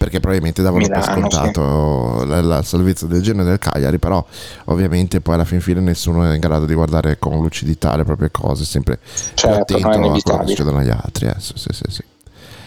[0.01, 4.25] perché probabilmente davano per Milano, scontato la, la salvezza del Genoa e del Cagliari però
[4.65, 8.31] ovviamente poi alla fin fine nessuno è in grado di guardare con lucidità le proprie
[8.31, 8.99] cose sempre
[9.35, 12.03] Certo, più attento a quello che succedono agli altri eh, sì, sì, sì, sì.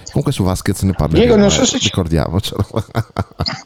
[0.09, 2.67] comunque su Vasquez ne parleremo Diego, non so eh, se ci- ricordiamocelo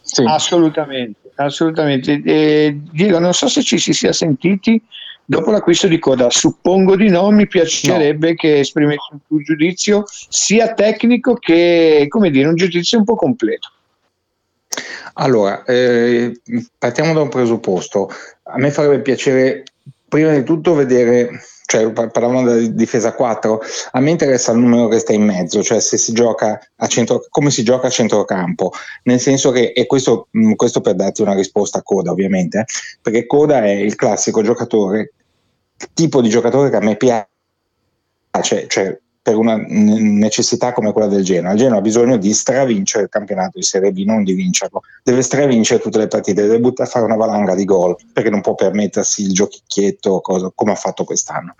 [0.01, 0.23] Sì.
[0.25, 2.21] Assolutamente, assolutamente.
[2.23, 4.81] Eh, Diego, non so se ci si sia sentiti
[5.29, 10.73] dopo l'acquisto di Coda, suppongo di no, mi piacerebbe che esprimessi un tuo giudizio sia
[10.73, 13.71] tecnico che, come dire, un giudizio un po' completo.
[15.15, 16.39] Allora, eh,
[16.77, 18.09] partiamo da un presupposto.
[18.43, 19.63] A me farebbe piacere
[20.07, 23.59] prima di tutto vedere, cioè par- parlavamo della difesa 4,
[23.91, 27.25] a me interessa il numero che sta in mezzo, cioè se si gioca a centro,
[27.29, 28.71] come si gioca a centrocampo,
[29.03, 32.65] nel senso che, e questo, questo per darti una risposta a Coda ovviamente, eh,
[33.01, 35.13] perché Coda è il classico giocatore,
[35.93, 37.27] tipo di giocatore che a me piace,
[38.67, 41.51] cioè per una necessità come quella del Genoa.
[41.51, 44.79] Il Genoa ha bisogno di stravincere il campionato di Serie B, non di vincerlo.
[45.03, 48.39] Deve stravincere tutte le partite, deve buttare a fare una valanga di gol, perché non
[48.39, 51.55] può permettersi il giochicchietto cosa- come ha fatto quest'anno.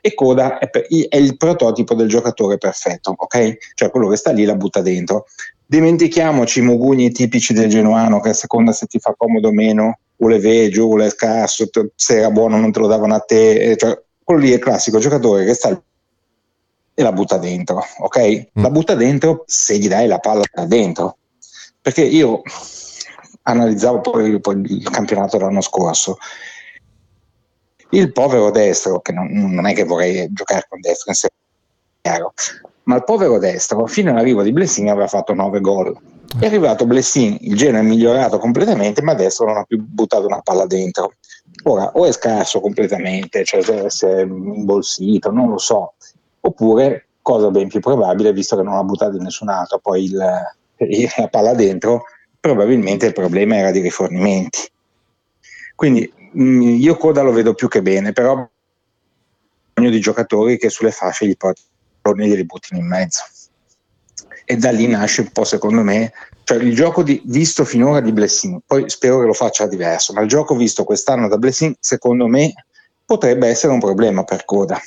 [0.00, 3.74] E Coda è, per- è il prototipo del giocatore perfetto, ok?
[3.74, 5.26] Cioè quello che sta lì la butta dentro.
[5.70, 10.00] Dimentichiamoci i mugugni tipici del genuano che a seconda se ti fa comodo o meno,
[10.16, 13.70] vuole veggio, vuole scarso, te- se era buono non te lo davano a te.
[13.70, 15.80] eh, Cioè, quello lì è il classico giocatore che sta
[16.92, 18.48] e la butta dentro, ok?
[18.58, 18.62] Mm.
[18.62, 21.18] La butta dentro se gli dai la palla da dentro.
[21.80, 22.42] Perché io
[23.42, 26.16] analizzavo poi, poi il campionato dell'anno scorso.
[27.90, 31.28] Il povero destro, che non, non è che vorrei giocare con destro in
[32.00, 32.32] chiaro,
[32.84, 35.96] ma il povero destro, fino all'arrivo di Blessing aveva fatto 9 gol.
[36.38, 40.40] È arrivato Blessing, il genere è migliorato completamente, ma adesso non ha più buttato una
[40.40, 41.14] palla dentro.
[41.64, 45.94] Ora, o è scarso completamente, cioè se è imbolsito, non lo so,
[46.40, 50.42] oppure, cosa ben più probabile, visto che non ha buttato nessun altro poi il-
[50.88, 52.04] il- la palla dentro,
[52.38, 54.70] probabilmente il problema era di rifornimenti.
[55.74, 58.50] Quindi mh, io Coda lo vedo più che bene, però ho
[59.74, 61.66] bisogno di giocatori che sulle fasce gli portano
[62.02, 63.22] e glieli buttino in mezzo.
[64.44, 66.12] E da lì nasce un po', secondo me,
[66.44, 70.22] cioè il gioco di- visto finora di Blessing, poi spero che lo faccia diverso, ma
[70.22, 72.52] il gioco visto quest'anno da Blessing, secondo me,
[73.04, 74.80] potrebbe essere un problema per Coda.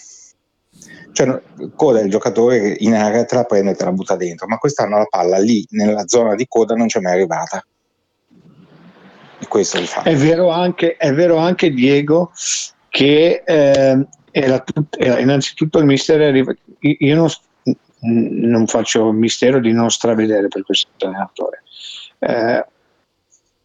[1.14, 1.42] Cioè,
[1.76, 4.48] Coda è il giocatore che in area te la prende e te la butta dentro,
[4.48, 7.64] ma quest'anno la palla lì, nella zona di Coda, non c'è mai arrivata.
[9.40, 10.02] E questo li fa.
[10.02, 12.32] È vero anche, è vero anche Diego,
[12.90, 16.24] che ehm, era tut- era innanzitutto il mistero.
[16.84, 17.30] Io- non,
[18.02, 21.64] non faccio mistero di non stravedere per questo allenatore.
[22.20, 22.66] Eh,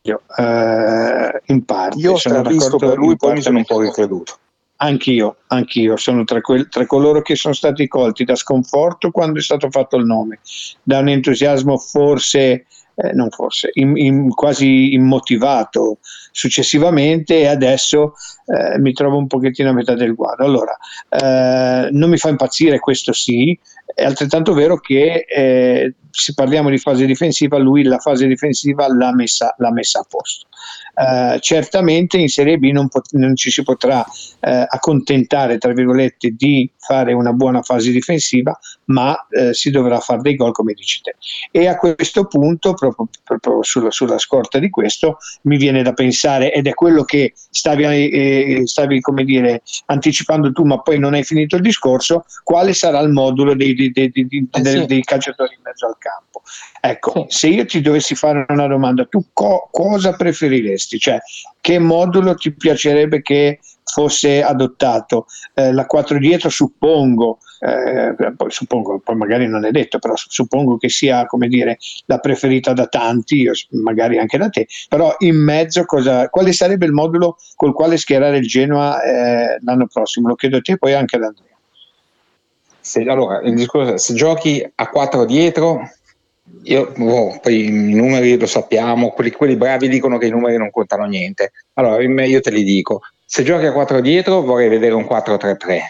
[0.02, 4.38] io, eh, in parte Io sono d'accordo, per lui, poi mi sono un po' ricreduto.
[4.80, 9.42] Anch'io, anch'io sono tra, quel- tra coloro che sono stati colti da sconforto quando è
[9.42, 10.38] stato fatto il nome,
[10.82, 12.66] da un entusiasmo forse
[13.00, 15.98] eh, non forse, in, in, quasi immotivato
[16.32, 18.14] successivamente e adesso
[18.46, 20.44] eh, mi trovo un pochettino a metà del guado.
[20.44, 20.76] Allora,
[21.08, 23.56] eh, non mi fa impazzire questo sì,
[23.94, 29.14] è altrettanto vero che eh, se parliamo di fase difensiva, lui la fase difensiva l'ha
[29.14, 30.48] messa, l'ha messa a posto.
[30.98, 36.30] Uh, certamente in Serie B non, pot- non ci si potrà uh, accontentare, tra virgolette,
[36.30, 41.00] di fare una buona fase difensiva, ma uh, si dovrà fare dei gol, come dici
[41.00, 41.14] te.
[41.52, 46.52] E a questo punto, proprio, proprio sulla, sulla, scorta di questo, mi viene da pensare,
[46.52, 51.22] ed è quello che stavi, eh, stavi come dire, anticipando tu, ma poi non hai
[51.22, 55.60] finito il discorso, quale sarà il modulo dei, dei, dei, dei, eh dei calciatori in
[55.62, 56.42] mezzo al campo.
[56.80, 57.38] Ecco, sì.
[57.38, 60.14] se io ti dovessi fare una domanda, tu co- cosa
[60.48, 60.98] preferiresti?
[60.98, 61.18] Cioè,
[61.60, 65.26] che modulo ti piacerebbe che fosse adottato?
[65.54, 70.76] Eh, la 4 dietro suppongo, eh, poi suppongo, poi magari non è detto, però suppongo
[70.78, 75.84] che sia, come dire, la preferita da tanti, magari anche da te, però in mezzo
[75.84, 80.28] cosa, quale sarebbe il modulo col quale schierare il Genoa eh, l'anno prossimo?
[80.28, 81.46] Lo chiedo a te e poi anche ad Andrea.
[82.80, 85.82] Se, allora, il discorso, se giochi a 4 dietro,
[86.68, 90.70] io, oh, poi i numeri lo sappiamo, quelli, quelli, bravi dicono che i numeri non
[90.70, 91.52] contano niente.
[91.74, 93.00] Allora, io te li dico.
[93.24, 95.80] Se giochi a 4 dietro vorrei vedere un 4-3-3.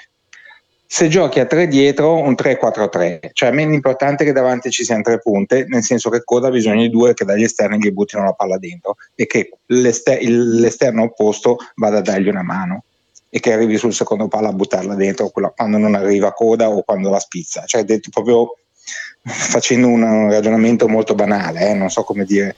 [0.90, 4.85] Se giochi a 3 dietro un 3-4-3, cioè a me è importante che davanti ci
[4.85, 7.90] siano tre punte, nel senso che Coda ha bisogno di due che dagli esterni gli
[7.90, 12.85] buttino la palla dentro e che l'ester- l'esterno opposto vada a dargli una mano
[13.29, 17.11] e che arrivi sul secondo palo a buttarla dentro quando non arriva coda o quando
[17.11, 18.55] la spizza, cioè detto proprio
[19.23, 22.55] facendo un ragionamento molto banale, eh, non so come dire,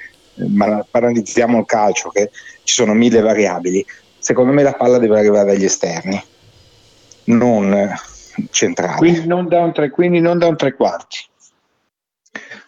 [0.48, 2.30] ma paralizziamo il calcio che
[2.62, 3.84] ci sono mille variabili.
[4.18, 6.22] Secondo me la palla deve arrivare dagli esterni,
[7.24, 7.94] non
[8.50, 8.98] centrali.
[8.98, 11.18] Quindi non da un tre, non da un tre quarti.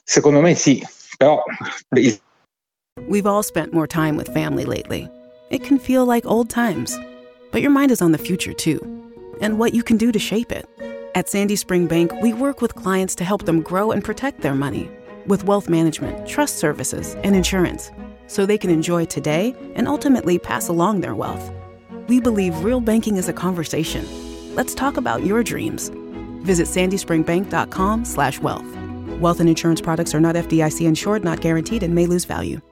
[0.03, 0.83] Secondo me sì,
[1.17, 1.43] però
[3.09, 5.09] We've all spent more time with family lately.
[5.51, 6.99] It can feel like old times.
[7.51, 8.81] But your mind is on the future too,
[9.41, 10.67] and what you can do to shape it.
[11.15, 14.55] At Sandy Spring Bank, we work with clients to help them grow and protect their
[14.55, 14.91] money
[15.27, 17.91] with wealth management, trust services, and insurance
[18.29, 21.53] so they can enjoy today and ultimately pass along their wealth.
[22.09, 24.07] We believe real banking is a conversation.
[24.55, 25.91] Let's talk about your dreams.
[26.45, 29.21] Visit sandyspringbank.com/wealth.
[29.21, 32.63] Wealth and insurance products are not FDIC insured, not guaranteed, and may lose value.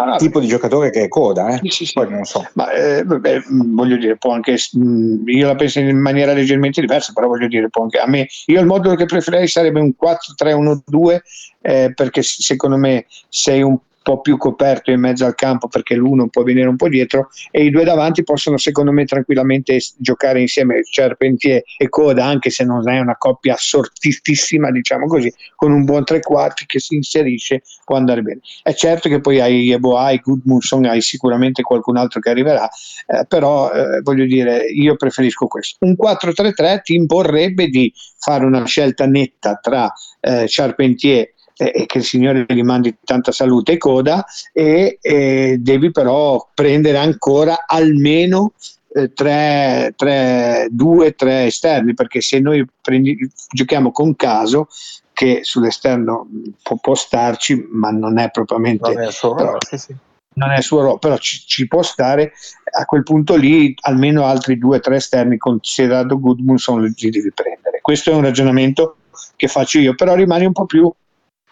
[0.00, 1.70] Ah, tipo di giocatore che è coda, eh?
[1.70, 2.46] sì, sì, poi non so.
[2.54, 7.12] Ma, eh, beh, voglio dire, può anche, mh, io la penso in maniera leggermente diversa,
[7.12, 11.18] però voglio dire, può anche, a me, io il modulo che preferirei sarebbe un 4-3-1-2,
[11.62, 13.76] eh, perché secondo me sei un
[14.08, 17.64] po' più coperto in mezzo al campo perché l'uno può venire un po' dietro e
[17.64, 20.80] i due davanti possono secondo me tranquillamente giocare insieme.
[20.90, 26.04] Charpentier e Coda anche se non è una coppia assortitissima diciamo così con un buon
[26.04, 28.40] tre quarti che si inserisce può andare bene.
[28.62, 32.66] È certo che poi hai Ebo, hai Gudmundsson hai sicuramente qualcun altro che arriverà
[33.06, 35.84] eh, però eh, voglio dire io preferisco questo.
[35.84, 42.04] Un 4-3-3 ti imporrebbe di fare una scelta netta tra eh, Charpentier e che il
[42.04, 48.52] Signore gli mandi tanta salute e coda e, e devi però prendere ancora almeno
[48.90, 54.68] eh, tre, tre, due, tre esterni perché se noi prendi, giochiamo con caso
[55.12, 56.28] che sull'esterno
[56.62, 59.96] può, può, starci ma non è propriamente non è suo ruolo, sì, sì.
[60.34, 62.34] non è suo ruolo però ci, ci, può stare
[62.70, 67.80] a quel punto lì almeno altri due o tre esterni considerato Goodmunson li devi prendere
[67.82, 68.98] questo è un ragionamento
[69.34, 70.90] che faccio io però rimane un po' più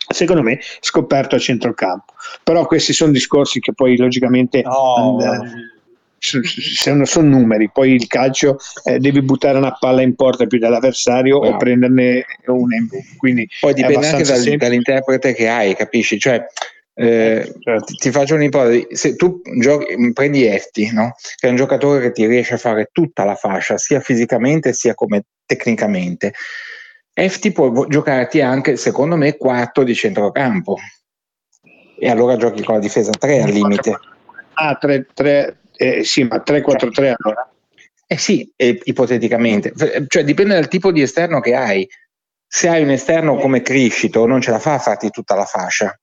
[0.09, 5.19] secondo me scoperto a centrocampo però questi sono discorsi che poi logicamente no.
[5.21, 5.75] eh,
[6.19, 11.39] sono, sono numeri poi il calcio eh, devi buttare una palla in porta più dell'avversario
[11.39, 11.49] no.
[11.49, 16.45] o prenderne una in quindi poi dipende anche dal, dall'interprete che hai capisci cioè
[16.99, 17.95] eh, certo.
[17.95, 21.15] ti faccio un'ipotesi se tu giochi, prendi Efti no?
[21.37, 24.95] che è un giocatore che ti riesce a fare tutta la fascia sia fisicamente sia
[24.95, 26.33] come tecnicamente
[27.19, 30.77] Efti può giocarti anche, secondo me, 4 di centrocampo.
[31.99, 33.99] E allora giochi con la difesa 3 al limite.
[34.53, 37.51] Ah, 3, 3 eh, sì, ma 3-4-3 cioè, allora?
[38.07, 39.73] Eh sì, eh, ipoteticamente.
[40.07, 41.89] Cioè dipende dal tipo di esterno che hai.
[42.47, 45.99] Se hai un esterno come Criscito, non ce la fa a farti tutta la fascia.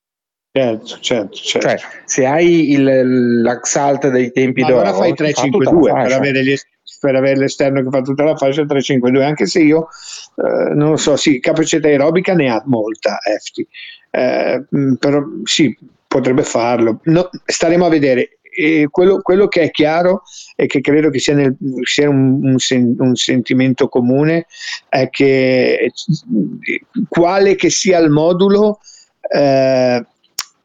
[0.51, 1.67] Certo, certo, certo.
[1.67, 6.72] Cioè, se hai il, l'axalt dei tempi d'oro, allora fai 3-5-2 per avere gli esterni
[7.03, 9.89] per avere l'esterno che fa tutta la fascia 352 anche se io
[10.37, 13.67] eh, non lo so sì capacità aerobica ne ha molta Efti.
[14.09, 15.77] Eh, mm, però sì
[16.07, 17.01] potrebbe farlo.
[17.03, 18.37] No, staremo a vedere.
[18.89, 20.21] Quello, quello, che è chiaro
[20.55, 24.45] e che credo che sia, nel, sia un, un, sen, un, sentimento comune
[24.89, 25.91] è che
[27.09, 28.79] quale che sia il modulo
[29.27, 30.05] eh,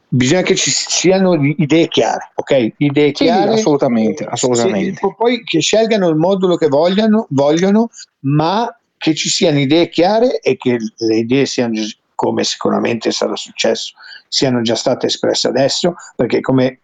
[0.09, 2.73] bisogna che ci siano idee chiare, ok?
[2.79, 3.53] Idee Sì, chiare.
[3.53, 5.01] assolutamente, assolutamente.
[5.01, 7.91] sì, poi che scelgano il modulo che vogliano, vogliono,
[8.21, 11.75] ma che ci siano idee chiare e che le idee siano,
[12.15, 13.93] come sicuramente sarà successo,
[14.29, 16.81] siano già state espresse adesso, perché come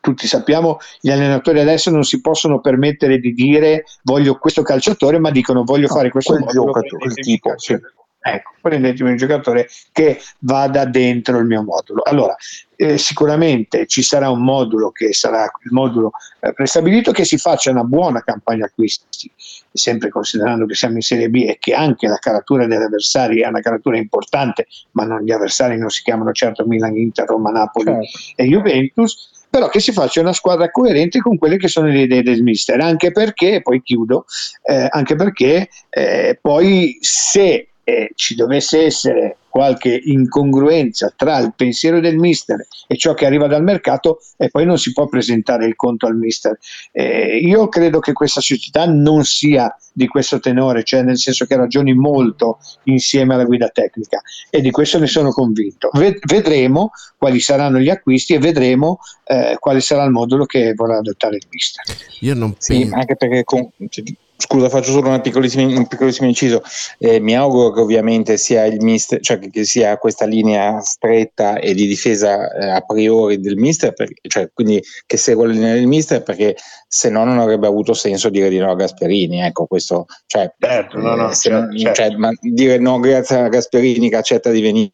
[0.00, 5.30] tutti sappiamo, gli allenatori adesso non si possono permettere di dire voglio questo calciatore, ma
[5.30, 7.92] dicono voglio fare questo giocatore, tipo, calciatore.
[8.20, 12.02] Ecco, prendetemi un giocatore che vada dentro il mio modulo.
[12.02, 12.34] Allora,
[12.76, 16.10] eh, sicuramente ci sarà un modulo che sarà il modulo
[16.40, 19.30] eh, prestabilito che si faccia una buona campagna acquisti,
[19.72, 23.46] sempre considerando che siamo in Serie B e che anche la caratura degli avversari è
[23.46, 27.84] una caratura importante, ma non, gli avversari non si chiamano certo Milan, Inter, Roma, Napoli
[27.84, 28.42] Certo.
[28.42, 32.22] e Juventus, però che si faccia una squadra coerente con quelle che sono le idee
[32.22, 34.26] del mister, anche perché, poi chiudo,
[34.62, 42.00] eh, anche perché eh, poi se eh, ci dovesse essere qualche incongruenza tra il pensiero
[42.00, 45.74] del mister e ciò che arriva dal mercato e poi non si può presentare il
[45.74, 46.58] conto al mister.
[46.92, 51.56] Eh, io credo che questa società non sia di questo tenore, cioè nel senso che
[51.56, 54.20] ragioni molto insieme alla guida tecnica
[54.50, 55.88] e di questo ne sono convinto.
[55.94, 60.98] Ved- vedremo quali saranno gli acquisti e vedremo eh, quale sarà il modulo che vorrà
[60.98, 61.84] adottare il mister.
[62.20, 62.94] Io non Sì, penso.
[62.96, 64.04] anche perché con- cioè,
[64.40, 66.62] scusa, faccio solo un piccolissimo inciso.
[66.98, 71.74] Eh, mi auguro che ovviamente sia il mister, cioè che- sia questa linea stretta e
[71.74, 75.86] di difesa eh, a priori del mister, per- cioè quindi che segua la linea del
[75.88, 79.40] mister, perché se no non avrebbe avuto senso dire di no a Gasperini.
[79.42, 82.00] Ecco, questo, cioè, Certo, no, no, eh, certo, non- certo.
[82.02, 84.92] cioè, ma dire no grazie a Gasperini che accetta di venire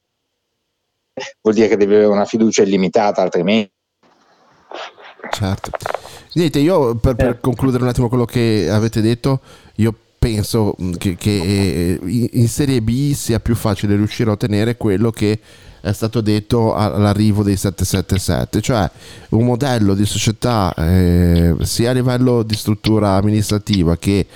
[1.43, 3.71] vuol dire che deve avere una fiducia illimitata, altrimenti.
[5.31, 5.71] Certo.
[6.35, 9.41] Niente, io per, per concludere un attimo quello che avete detto,
[9.77, 14.77] io penso mh, che, che, eh, in Serie B sia più facile riuscire a ottenere
[14.77, 15.39] quello che
[15.81, 18.91] è stato detto all'arrivo dei 777, cioè
[19.31, 24.27] un modello di società eh, sia a livello di struttura amministrativa che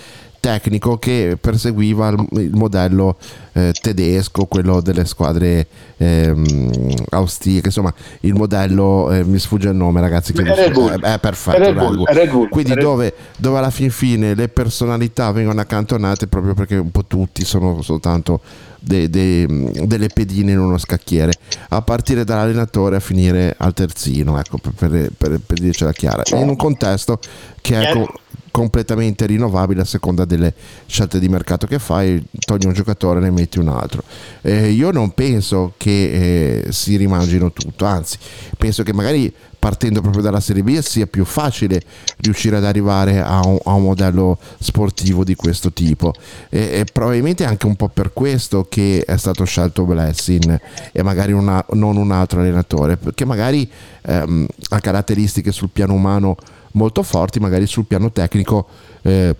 [0.40, 3.16] tecnico che perseguiva il, modello
[3.52, 5.66] eh, tedesco, quello delle squadre
[5.96, 11.00] ehm, austriache, insomma il modello, eh, mi sfugge il nome ragazzi, che Red Bull.
[11.00, 12.04] è, è perfetto, Red Bull.
[12.04, 16.76] Red Bull, quindi Red dove, dove alla fin fine le personalità vengono accantonate proprio perché
[16.76, 18.40] un po' tutti sono soltanto
[18.80, 19.46] de- de-
[19.86, 21.32] delle pedine in uno scacchiere,
[21.70, 26.56] a partire dall'allenatore a finire al terzino, ecco, per, per, per, dircela chiara, in un
[26.56, 27.18] contesto
[27.60, 28.12] che è co-
[28.50, 30.54] completamente rinnovabile a seconda delle
[30.86, 34.02] scelte di mercato che fai, togli un giocatore e ne metti un altro.
[34.42, 38.18] Eh, io non penso che eh, si rimangino tutto, anzi,
[38.56, 41.82] penso che magari partendo proprio dalla Serie B sia più facile
[42.18, 46.12] riuscire ad arrivare a un, a un modello sportivo di questo tipo
[46.48, 50.60] e, e probabilmente anche un po' per questo che è stato scelto Blessing
[50.92, 53.68] e magari una- non un altro allenatore perché magari
[54.02, 56.36] ehm, ha caratteristiche sul piano umano
[56.72, 58.66] molto forti magari sul piano tecnico
[59.02, 59.34] eh,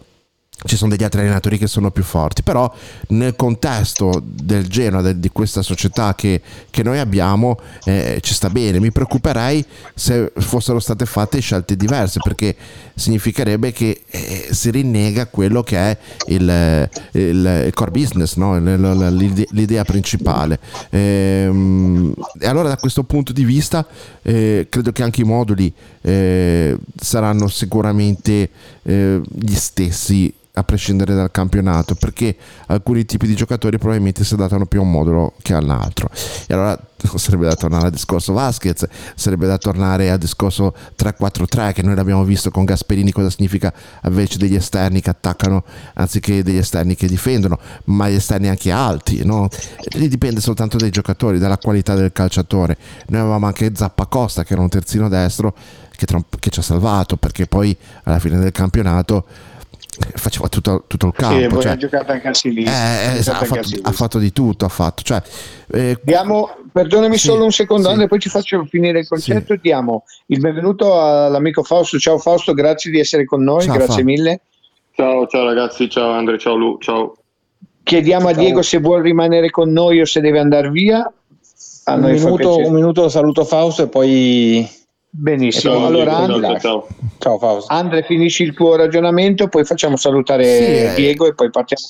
[0.65, 2.73] ci sono degli altri allenatori che sono più forti, però
[3.09, 8.51] nel contesto del Genoa, del- di questa società che, che noi abbiamo, eh, ci sta
[8.51, 8.81] bene.
[8.81, 9.65] Mi preoccuperei
[9.95, 12.57] se fossero state fatte scelte diverse, perché
[12.99, 18.59] significherebbe che eh, si rinnega quello che è il, il- core business, no?
[18.59, 20.59] L- l- l'ide- l'idea principale.
[20.91, 23.87] Ehm, E allora da questo punto di vista
[24.23, 25.73] eh, credo che anche i moduli
[26.03, 28.51] eh, saranno sicuramente
[28.83, 32.37] eh, gli stessi a prescindere dal campionato perché
[32.67, 36.11] alcuni tipi di giocatori probabilmente si adattano più a un modulo che all'altro
[36.47, 36.79] e allora
[37.15, 42.25] sarebbe da tornare al discorso Vasquez sarebbe da tornare al discorso 3-4-3 che noi l'abbiamo
[42.25, 43.73] visto con Gasperini cosa significa
[44.05, 49.25] invece degli esterni che attaccano anziché degli esterni che difendono ma gli esterni anche alti
[49.25, 49.49] no?
[49.93, 52.77] lì dipende soltanto dai giocatori dalla qualità del calciatore
[53.09, 55.55] noi avevamo anche Zappacosta che era un terzino destro
[55.99, 56.07] che,
[56.39, 59.25] che ci ha salvato perché poi alla fine del campionato
[60.15, 62.71] faceva tutto, tutto il Sì, campo poi cioè, ha giocato anche a Siviglia.
[62.71, 65.23] eh, Ha giocato ha, a fatto, ha fatto di tutto ha fatto cioè,
[65.73, 67.89] eh, Diamo, perdonami Sì, solo un secondo, sì.
[67.91, 69.57] Andrea, poi ci faccio finire il concetto.
[69.57, 71.99] Diamo il benvenuto all'amico Fausto.
[71.99, 74.03] Ciao Fausto, grazie di essere con noi, Ciao, grazie Fa.
[74.05, 74.41] mille.
[74.95, 77.17] Ciao, ciao ragazzi, ciao Andre, ciao Lu, ciao.
[77.83, 78.43] Chiediamo a Ciao.
[78.43, 81.11] Diego se vuole rimanere con noi o se deve andare via.
[81.85, 84.69] A Un minuto, un minuto saluto Fausto e poi
[85.11, 85.75] Benissimo.
[85.75, 86.87] Ciao, allora, Andre, ciao,
[87.19, 87.65] ciao.
[87.69, 90.93] Andre, finisci il tuo ragionamento, poi facciamo salutare Sì, eh.
[90.95, 91.87] Diego e poi partiamo.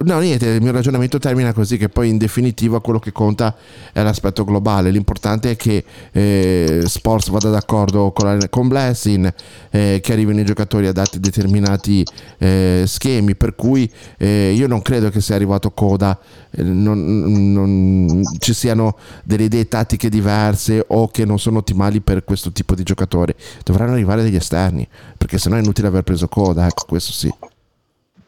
[0.00, 3.56] No, niente, il mio ragionamento termina così, che poi in definitiva quello che conta
[3.92, 9.34] è l'aspetto globale, l'importante è che eh, Sports vada d'accordo con, la, con Blessing,
[9.70, 12.06] eh, che arrivino i giocatori adatti a determinati
[12.38, 16.16] eh, schemi, per cui eh, io non credo che sia arrivato Coda,
[16.50, 22.22] eh, non, non, ci siano delle idee tattiche diverse o che non sono ottimali per
[22.22, 23.34] questo tipo di giocatore,
[23.64, 24.86] dovranno arrivare degli esterni,
[25.16, 27.34] perché sennò è inutile aver preso Coda, ecco questo sì.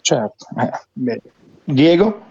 [0.01, 0.47] Certo.
[0.93, 1.21] Bene.
[1.75, 2.29] Diego?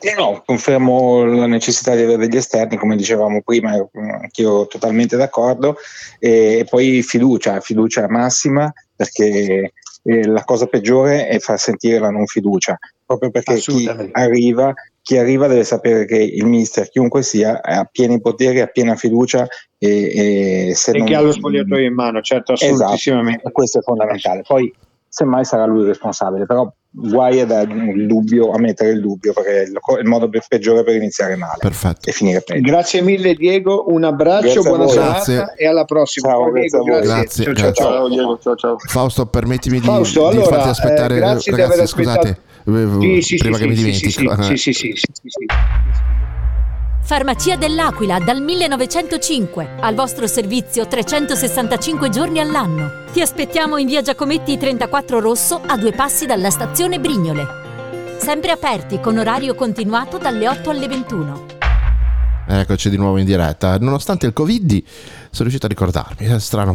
[0.00, 5.16] Eh no, confermo la necessità di avere degli esterni, come dicevamo prima, ero anch'io totalmente
[5.16, 5.76] d'accordo,
[6.18, 9.72] e, poi fiducia, fiducia massima, perché
[10.04, 15.18] eh, la cosa peggiore è far sentire la non fiducia, proprio perché chi arriva, chi
[15.18, 19.46] arriva deve sapere che il mister, chiunque sia, ha pieni poteri, ha piena fiducia
[19.76, 21.06] e, e, se e non...
[21.08, 23.40] che ha lo spogliatoio in mano, certo, esatto, assolutissimamente.
[23.40, 24.42] Esatto, questo è fondamentale.
[24.46, 24.72] Poi
[25.08, 29.32] semmai sarà lui il responsabile, però guai a dare il dubbio, a mettere il dubbio,
[29.32, 32.08] perché è il, il modo peggiore per iniziare male Perfetto.
[32.08, 32.68] e finire peggio.
[32.68, 36.28] Grazie mille Diego, un abbraccio, buona serata e alla prossima.
[36.30, 37.44] Ciao, Diego, grazie.
[37.44, 37.44] grazie.
[37.44, 38.08] Ciao, ciao, ciao.
[38.08, 38.76] Diego, ciao, ciao.
[38.78, 43.08] Fausto, permettimi di, Fausto, di allora, farti aspettare, eh, grazie ragazzi, di aver scusate, aspettato.
[43.08, 44.42] eh, Sì, sì, prima sì, che mi sì, dimentico.
[44.42, 45.46] Sì, sì, sì, sì, sì, sì.
[47.10, 53.02] Farmacia dell'Aquila dal 1905, al vostro servizio 365 giorni all'anno.
[53.12, 57.44] Ti aspettiamo in via Giacometti 34 Rosso a due passi dalla stazione Brignole.
[58.20, 61.46] Sempre aperti con orario continuato dalle 8 alle 21.
[62.46, 63.76] Eccoci di nuovo in diretta.
[63.78, 64.80] Nonostante il Covid,
[65.30, 66.26] sono riuscito a ricordarmi.
[66.26, 66.74] È strano.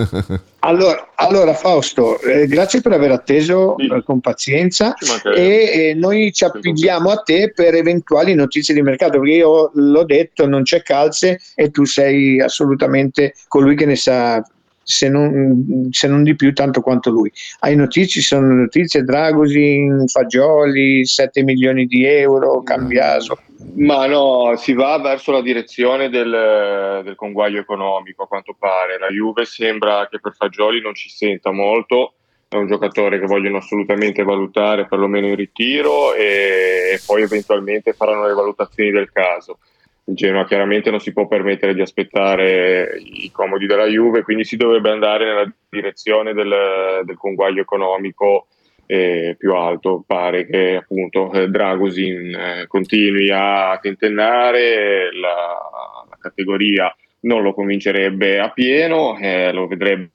[0.60, 3.86] allora, allora, Fausto, eh, grazie per aver atteso sì.
[3.86, 4.94] eh, con pazienza
[5.34, 10.04] e eh, noi ci appigliamo a te per eventuali notizie di mercato, perché io l'ho
[10.04, 14.42] detto, non c'è calze e tu sei assolutamente colui che ne sa
[14.84, 17.30] se non, se non, di più tanto quanto lui.
[17.60, 23.38] Hai notizie, sono notizie, Dragosin, Fagioli, 7 milioni di euro, Cambiaso.
[23.74, 28.98] Ma no, si va verso la direzione del, del conguaglio economico a quanto pare.
[28.98, 32.14] La Juve sembra che per Fagioli non ci senta molto,
[32.48, 38.26] è un giocatore che vogliono assolutamente valutare perlomeno in ritiro e, e poi eventualmente faranno
[38.26, 39.58] le valutazioni del caso
[40.04, 44.56] il Genoa chiaramente non si può permettere di aspettare i comodi della Juve, quindi si
[44.56, 48.48] dovrebbe andare nella direzione del, del conguaglio economico
[48.92, 50.04] eh, più alto.
[50.06, 58.38] Pare che appunto eh, Dragosin eh, continui a tentennare, la, la, categoria non lo convincerebbe
[58.38, 60.10] a pieno, eh, lo vedrebbe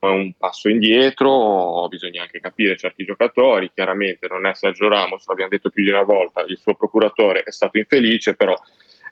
[0.00, 5.70] un passo indietro, bisogna anche capire certi giocatori, chiaramente non è Sergio Ramos, l'abbiamo detto
[5.70, 8.56] più di una volta, il suo procuratore è stato infelice, però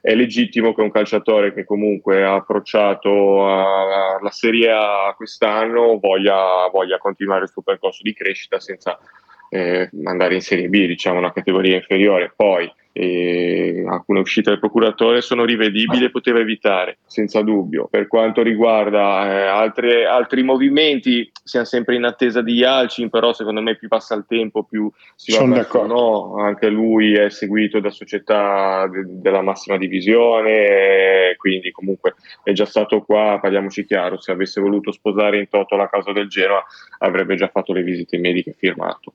[0.06, 6.98] è legittimo che un calciatore che comunque ha approcciato alla Serie A quest'anno voglia, voglia
[6.98, 9.00] continuare il suo percorso di crescita senza
[9.48, 12.32] eh, andare in Serie B, diciamo una categoria inferiore.
[12.36, 17.88] Poi e alcune uscite del procuratore sono rivedibili e poteva evitare, senza dubbio.
[17.90, 23.60] Per quanto riguarda eh, altre, altri movimenti, siamo sempre in attesa di Yalcin, però secondo
[23.60, 26.36] me più passa il tempo più si va sono verso no.
[26.38, 33.02] Anche lui è seguito da società de- della massima divisione, quindi comunque è già stato
[33.02, 36.64] qua, parliamoci chiaro, se avesse voluto sposare in toto la casa del Genoa
[37.00, 39.12] avrebbe già fatto le visite mediche e firmato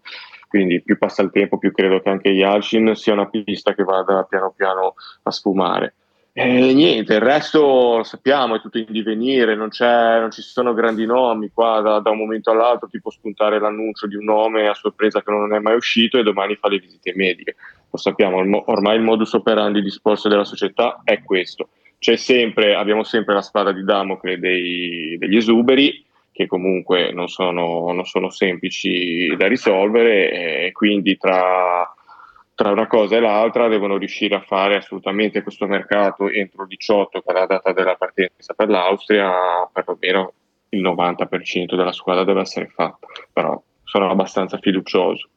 [0.51, 4.27] quindi più passa il tempo più credo che anche Yalcin sia una pista che vada
[4.29, 5.93] piano piano a sfumare.
[6.33, 11.05] E niente, il resto lo sappiamo, è tutto in divenire, non, non ci sono grandi
[11.05, 14.73] nomi qua da, da, un momento all'altro, ti può spuntare l'annuncio di un nome a
[14.73, 17.55] sorpresa che non è mai uscito e domani fa le visite mediche.
[17.89, 21.69] Lo sappiamo, ormai il modus operandi di sport della società è questo.
[21.97, 28.05] Sempre, abbiamo sempre la spada di Damocle dei, degli esuberi, che comunque non sono, non
[28.05, 31.93] sono semplici da risolvere e quindi tra,
[32.55, 37.21] tra, una cosa e l'altra devono riuscire a fare assolutamente questo mercato entro il 18
[37.21, 40.33] che è la data della partenza per l'Austria, perlomeno
[40.69, 45.27] il 90% della squadra deve essere fatta, però sono abbastanza fiducioso.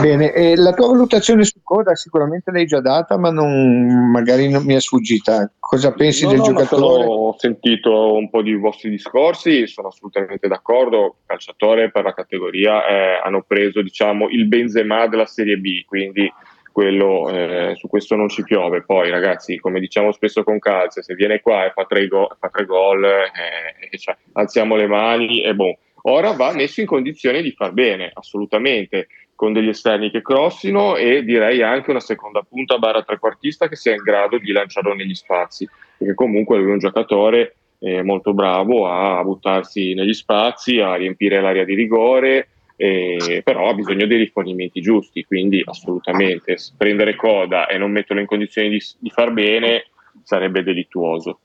[0.00, 4.64] Bene, eh, la tua valutazione su Coda sicuramente l'hai già data, ma non, magari non
[4.64, 5.50] mi è sfuggita.
[5.58, 7.04] Cosa pensi no, del no, giocatore?
[7.06, 11.16] Ho sentito un po' di vostri discorsi, sono assolutamente d'accordo.
[11.24, 16.30] Calciatore per la categoria eh, hanno preso diciamo, il Benzema della Serie B, quindi
[16.72, 18.82] quello, eh, su questo non ci piove.
[18.82, 22.48] Poi, ragazzi, come diciamo spesso con Calze, se viene qua e fa tre, go- fa
[22.48, 25.78] tre gol, eh, cioè, alziamo le mani e boh.
[26.06, 31.24] Ora va messo in condizione di far bene, assolutamente con degli esterni che crossino e
[31.24, 35.68] direi anche una seconda punta barra trequartista che sia in grado di lanciarlo negli spazi,
[35.96, 41.40] perché comunque lui è un giocatore eh, molto bravo a buttarsi negli spazi, a riempire
[41.40, 47.78] l'area di rigore, eh, però ha bisogno dei rifornimenti giusti, quindi assolutamente prendere coda e
[47.78, 49.86] non metterlo in condizioni di, di far bene
[50.22, 51.40] sarebbe delittuoso.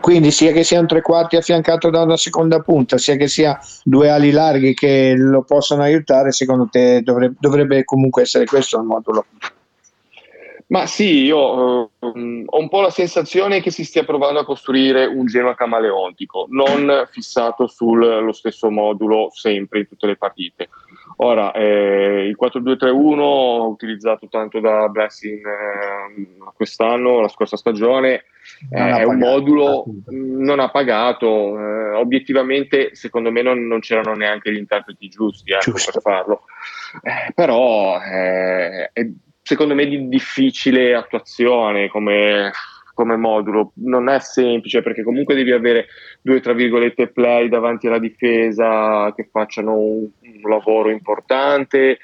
[0.00, 3.58] Quindi sia che sia un tre quarti affiancato da una seconda punta, sia che sia
[3.84, 8.84] due ali larghi che lo possano aiutare, secondo te dovrebbe, dovrebbe comunque essere questo il
[8.84, 9.26] modulo?
[10.68, 15.06] Ma sì, io eh, ho un po' la sensazione che si stia provando a costruire
[15.06, 20.68] un Genoa camaleontico, non fissato sullo stesso modulo sempre in tutte le partite.
[21.16, 28.24] Ora, eh, il 4-2-3-1 utilizzato tanto da Blessing eh, quest'anno, la scorsa stagione,
[28.70, 31.58] eh, è un modulo non ha pagato.
[31.58, 36.44] Eh, obiettivamente, secondo me, non, non, c'erano neanche gli interpreti giusti ecco, per farlo.
[37.02, 39.08] Eh, però eh, è
[39.42, 42.52] secondo me di difficile attuazione come,
[42.94, 43.72] come modulo.
[43.76, 45.86] Non è semplice perché comunque devi avere
[46.20, 51.98] due, tra virgolette, play davanti alla difesa che facciano un, un lavoro importante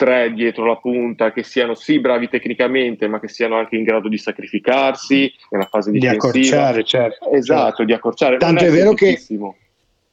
[0.00, 4.08] tre dietro la punta che siano sì bravi tecnicamente ma che siano anche in grado
[4.08, 6.30] di sacrificarsi nella fase difensiva.
[6.30, 7.84] di accorciare certo esatto certo.
[7.84, 8.36] di accorciare.
[8.38, 9.18] Tanto è, è vero che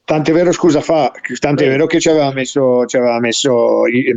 [0.08, 1.68] Tant'è vero, scusa, fa, tant'è eh.
[1.68, 4.16] vero che ci aveva messo, ci aveva messo eh,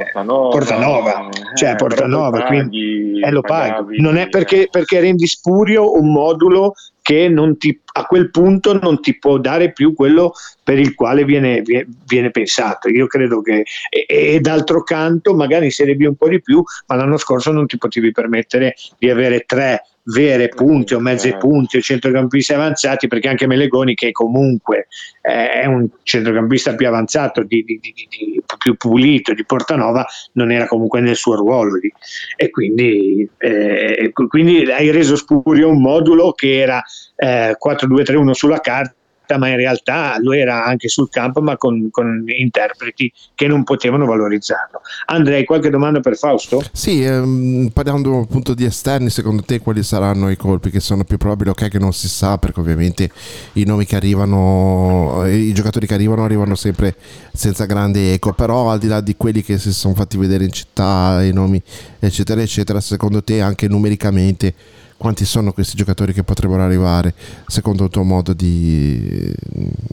[0.00, 4.00] Portanova, Portanova, cioè eh, Portanova, quindi eh, lo paghi.
[4.00, 6.72] Non è perché, perché rendi spurio un modulo
[7.02, 10.32] che ti, a quel punto non ti può dare più quello
[10.62, 11.62] per il quale viene,
[12.06, 12.88] viene pensato.
[12.88, 16.96] Io credo che, e, e, d'altro canto, magari Serie B un po' di più, ma
[16.96, 21.80] l'anno scorso non ti potevi permettere di avere tre vere punte o mezze punte o
[21.80, 24.88] centrocampisti avanzati perché anche Melegoni che comunque
[25.20, 31.00] è un centrocampista più avanzato di, di, di, più pulito di Portanova non era comunque
[31.00, 31.92] nel suo ruolo lì.
[32.36, 36.82] e quindi, eh, quindi hai reso spurio un modulo che era
[37.16, 38.94] eh, 4-2-3-1 sulla carta
[39.36, 44.06] ma in realtà lui era anche sul campo ma con, con interpreti che non potevano
[44.06, 44.80] valorizzarlo.
[45.06, 46.62] Andrei, qualche domanda per Fausto?
[46.72, 51.18] Sì, ehm, parlando appunto di esterni, secondo te quali saranno i colpi che sono più
[51.18, 51.50] probabili?
[51.50, 53.10] Ok che non si sa perché ovviamente
[53.54, 56.94] i nomi che arrivano, i giocatori che arrivano arrivano sempre
[57.32, 60.52] senza grande eco, però al di là di quelli che si sono fatti vedere in
[60.52, 61.60] città, i nomi
[61.98, 64.54] eccetera eccetera, secondo te anche numericamente
[64.98, 67.14] quanti sono questi giocatori che potrebbero arrivare
[67.46, 69.32] secondo il tuo modo di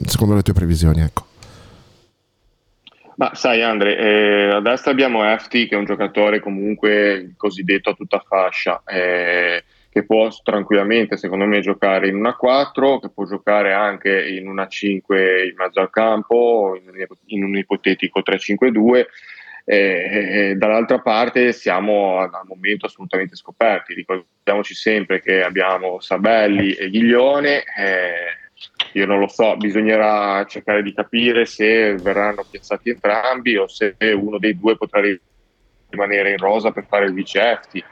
[0.05, 1.33] secondo le tue previsioni ecco.
[3.17, 7.93] Ma sai Andre, eh, a destra abbiamo Efti che è un giocatore comunque cosiddetto a
[7.93, 13.71] tutta fascia, eh, che può tranquillamente secondo me giocare in una 4, che può giocare
[13.71, 16.77] anche in una 5 in mezzo al campo,
[17.27, 19.05] in un, ipotetico 3-5-2
[19.67, 23.95] e, e dall'altra parte siamo al momento assolutamente scoperti.
[23.95, 27.63] Ricordiamoci sempre che abbiamo Sabelli e Ghiglione.
[27.75, 28.13] Eh,
[28.93, 34.37] io non lo so, bisognerà cercare di capire se verranno piazzati entrambi o se uno
[34.37, 35.01] dei due potrà
[35.89, 37.83] rimanere in rosa per fare il vice Efti.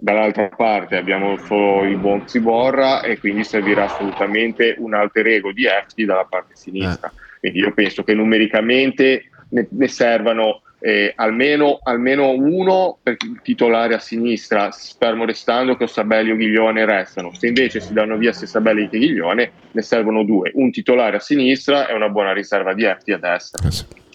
[0.00, 6.04] Dall'altra parte abbiamo il buon Ziborra e quindi servirà assolutamente un alter ego di Efti
[6.04, 7.08] dalla parte sinistra.
[7.08, 7.40] Eh.
[7.40, 13.98] Quindi io penso che numericamente ne, ne servano eh, almeno, almeno, uno per titolare a
[13.98, 17.32] sinistra, fermo restando che Sabelli o Ghiglione restano.
[17.34, 21.20] Se invece si danno via sia Sabelli che Ghiglione, ne servono due, un titolare a
[21.20, 23.68] sinistra e una buona riserva di Efti a destra.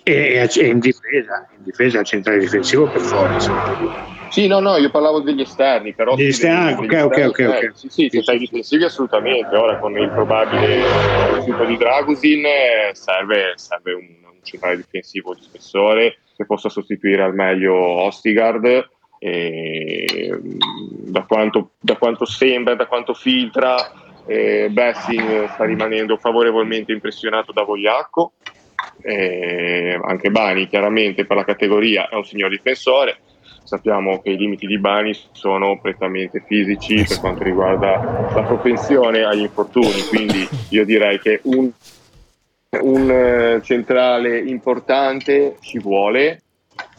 [0.05, 4.21] E, e in difesa, in difesa al centrale difensivo per forza.
[4.29, 6.15] Sì, no, no, io parlavo degli esterni, però...
[6.15, 7.45] Degli esterni, ok, ok, ok.
[7.47, 7.69] okay.
[7.73, 9.55] Sì, sì, centrali difensivi assolutamente.
[9.55, 10.81] Ora con il probabile
[11.35, 17.23] rifiuto di Dragusin eh, serve, serve un, un centrale difensivo di spessore che possa sostituire
[17.23, 18.89] al meglio Ostigard.
[19.19, 23.75] E, da, quanto, da quanto sembra, da quanto filtra,
[24.25, 28.33] eh, Bessing sta rimanendo favorevolmente impressionato da Vogliacco.
[29.01, 33.17] Eh, anche Bani, chiaramente per la categoria, è un signor difensore.
[33.63, 39.41] Sappiamo che i limiti di Bani sono prettamente fisici per quanto riguarda la propensione agli
[39.41, 40.01] infortuni.
[40.09, 41.71] Quindi io direi che un
[42.81, 46.41] un eh, centrale importante ci vuole,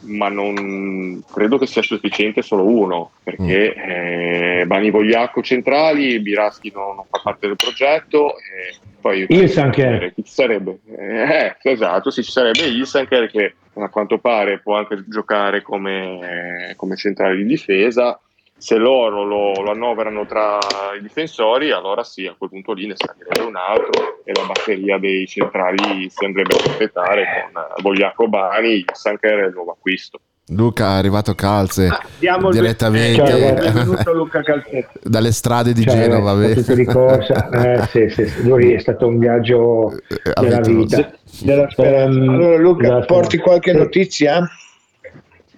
[0.00, 3.90] ma non credo che sia sufficiente solo uno, perché mm.
[3.90, 8.36] eh, Bani Vogliacco centrali, Biraschi non, non, fa parte del progetto.
[8.36, 10.14] E poi Ilsanker.
[10.14, 10.78] Chi ci sarebbe?
[10.96, 16.96] Eh, esatto, sì, ci sarebbe Ilsanker che a quanto pare può anche giocare come, come
[16.96, 18.18] centrale di difesa
[18.64, 20.56] se loro lo, lo, annoverano tra
[20.96, 24.96] i difensori, allora sì, a quel punto lì ne servirebbe un altro e la batteria
[24.96, 30.18] dei centrali si andrebbe a completare con Vogliacco Bani, Sancher e il nuovo acquisto.
[30.48, 31.88] Luca è arrivato calze
[32.18, 34.98] Diamo il direttamente ben- eh, benvenuto Luca Calzetti.
[35.02, 36.32] dalle strade di Cioè, Genova.
[36.42, 40.96] è eh, sì, sì, sì, lui è stato un viaggio della avventuroso.
[40.96, 41.12] vita.
[41.42, 42.18] Della speranza.
[42.18, 43.76] Ehm, Allora Luca, della porti qualche Sì.
[43.76, 44.48] notizia?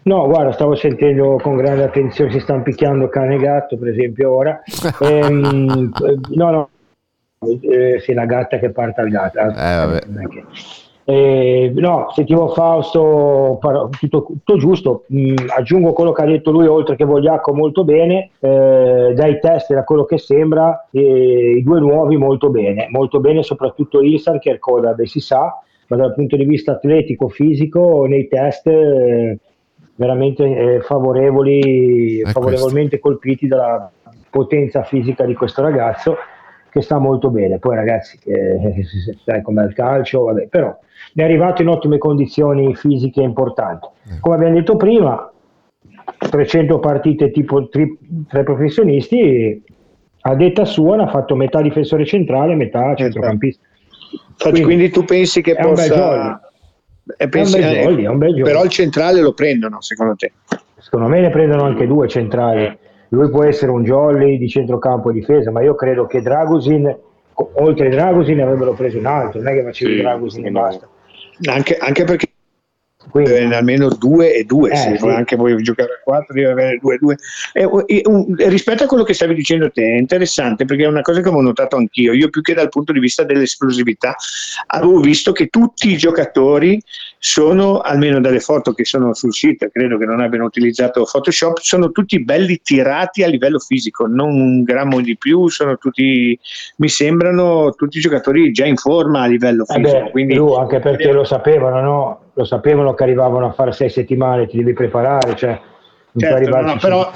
[0.06, 4.34] No, guarda, stavo sentendo con grande attenzione, si stanno picchiando cane e gatto, per esempio,
[4.34, 4.62] ora.
[5.02, 6.68] Ehm, eh, no, no,
[7.60, 9.38] eh, sì, la gatta che parte al gatto.
[9.40, 9.42] Eh,
[11.08, 13.58] Eh, no, sentivo Fausto,
[13.98, 18.30] tutto, tutto giusto, Mm, aggiungo quello che ha detto lui, oltre che Vogliacco molto bene,
[18.38, 23.42] eh, dai test da quello che sembra, eh, i due nuovi molto bene, molto bene
[23.42, 27.28] soprattutto Ilsan che è il coda, beh, si sa, ma dal punto di vista atletico,
[27.28, 29.38] fisico, nei test eh,
[29.96, 33.90] veramente eh, favorevoli, favorevolmente colpiti dalla
[34.30, 36.16] potenza fisica di questo ragazzo
[36.70, 37.58] che sta molto bene.
[37.58, 38.84] Poi ragazzi, eh,
[39.24, 40.78] sai com'è il calcio, vabbè, però
[41.14, 43.88] è arrivato in ottime condizioni fisiche importanti.
[44.20, 45.30] Come abbiamo detto prima,
[46.18, 49.62] 300 partite tipo tri- tra i professionisti,
[50.20, 53.64] a detta sua ne ha fatto metà difensore centrale, metà centrocampista.
[54.38, 56.40] Infatti, quindi tu pensi che possa...
[57.16, 58.42] eh, pensi- È un bel eh, jolly.
[58.42, 60.32] Però il centrale lo prendono, secondo te?
[60.78, 62.78] Secondo me ne prendono anche due centrali.
[63.10, 66.96] Lui può essere un jolly di centrocampo e difesa, ma io credo che Dragusin,
[67.34, 69.40] oltre a Dragusin, avrebbero preso un altro.
[69.40, 70.88] Non è che facevi Sì, Dragusin e basta.
[71.50, 72.28] Anche, anche perché
[73.10, 75.06] Quindi- deve avere almeno due e due, Eh, se sì.
[75.08, 77.16] anche vuoi giocare a quattro deve avere due e due.
[77.52, 81.02] E, e, un- rispetto a quello che stavi dicendo te, è interessante perché è una
[81.02, 84.14] cosa che avevo notato anch'io, io più che dal punto di vista dell'esplosività,
[84.66, 86.80] avevo visto che tutti i giocatori
[87.18, 91.90] sono, almeno dalle foto che sono sul sito, credo che non abbiano utilizzato Photoshop, sono
[91.90, 96.38] tutti belli tirati a livello fisico, non un grammo di più, sono tutti,
[96.76, 100.04] mi sembrano tutti giocatori già in forma a livello Eh fisico.
[100.04, 102.20] beh, quindi anche perché lo sapevano, no?
[102.38, 105.58] Lo sapevano che arrivavano a fare sei settimane, ti devi preparare, cioè
[106.18, 107.10] Certo, no, però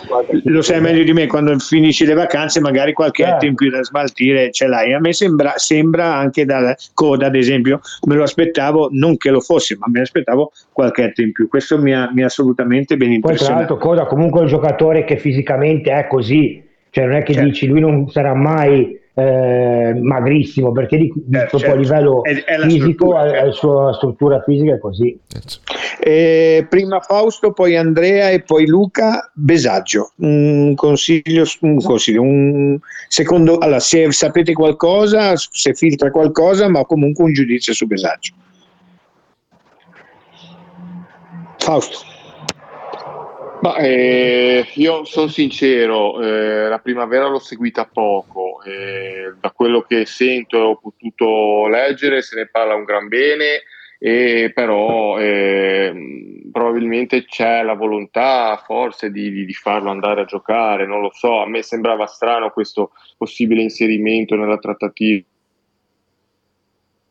[0.45, 3.47] lo sai meglio di me, quando finisci le vacanze magari qualche Certo.
[3.47, 4.93] in più da smaltire ce l'hai.
[4.93, 9.41] A me sembra, sembra anche dalla coda, ad esempio, me lo aspettavo, non che lo
[9.41, 11.49] fosse, ma me aspettavo qualche in più.
[11.49, 13.59] Questo mi ha, mi ha assolutamente ben Poi tra impressionato.
[13.59, 17.49] l'altro Coda comunque è un giocatore che fisicamente è così, cioè non è che Certo.
[17.49, 21.95] dici lui non sarà mai eh, magrissimo perché di, di- Certo, proprio a certo.
[21.95, 23.47] livello È- è la fisico struttura, ha- ha certo.
[23.47, 25.19] la sua struttura fisica è così.
[26.03, 29.31] Eh, prima Fausto, poi Andrea e poi Luca.
[29.35, 36.85] Besaggio, un consiglio, un consiglio, un secondo, allora, se sapete qualcosa, se filtra qualcosa, ma
[36.85, 38.35] comunque un giudizio su Besaggio.
[41.59, 41.99] Fausto.
[43.61, 50.07] Ma eh, io sono sincero, eh, la primavera l'ho seguita poco, eh, da quello che
[50.07, 53.63] sento e ho potuto leggere se ne parla un gran bene,
[54.55, 61.03] però eh, probabilmente c'è la volontà forse di, di- di farlo andare a giocare, non
[61.03, 65.23] lo so, a me sembrava strano questo possibile inserimento nella trattativa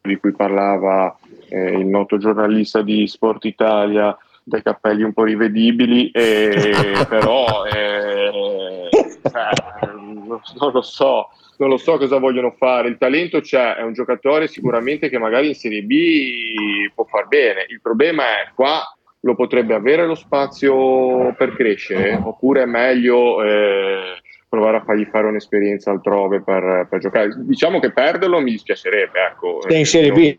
[0.02, 1.16] di cui parlava
[1.50, 4.18] eh, il noto giornalista di Sport Italia
[4.50, 6.74] dai capelli un po' rivedibili, e,
[7.08, 12.90] però eh, eh, non, lo so, non lo so cosa vogliono fare.
[12.90, 17.66] Il talento c'è, è un giocatore sicuramente che magari in Serie B può far bene.
[17.70, 18.82] Il problema è qua
[19.22, 25.28] lo potrebbe avere lo spazio per crescere, oppure è meglio eh, provare a fargli fare
[25.28, 27.34] un'esperienza altrove per, per giocare.
[27.38, 29.20] Diciamo che perderlo mi dispiacerebbe.
[29.32, 29.62] Ecco.
[29.68, 30.38] Sei in Serie B?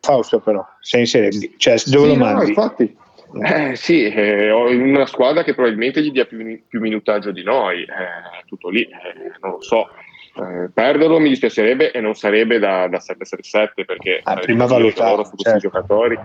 [0.00, 2.48] Fausto però, sei in Serie B, cioè dove Sì, lo no, mandi?
[2.48, 2.96] infatti.
[3.42, 7.82] Eh, sì, eh, ho una squadra che probabilmente gli dia più, più minutaggio di noi,
[7.82, 9.88] eh, tutto lì, eh, non lo so.
[10.34, 15.10] Eh, perderlo mi dispiacerebbe e non sarebbe da, da 7-7 perché Ah, eh, prima valutare,
[15.10, 15.68] loro su questi certo.
[15.68, 16.18] giocatori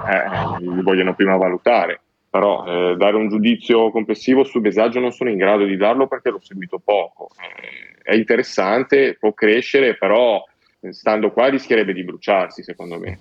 [0.59, 2.01] li vogliono prima valutare.
[2.29, 6.29] Però eh, dare un giudizio complessivo su Besaggio non sono in grado di darlo perché
[6.31, 7.29] l'ho seguito poco.
[7.39, 10.43] Eh, è interessante, può crescere, però
[10.89, 13.19] stando qua rischierebbe di bruciarsi, secondo me.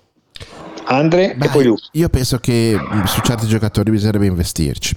[0.86, 1.82] Andre Beh, e poi Luca.
[1.92, 4.96] Io penso che mh, su certi giocatori bisognerebbe investirci.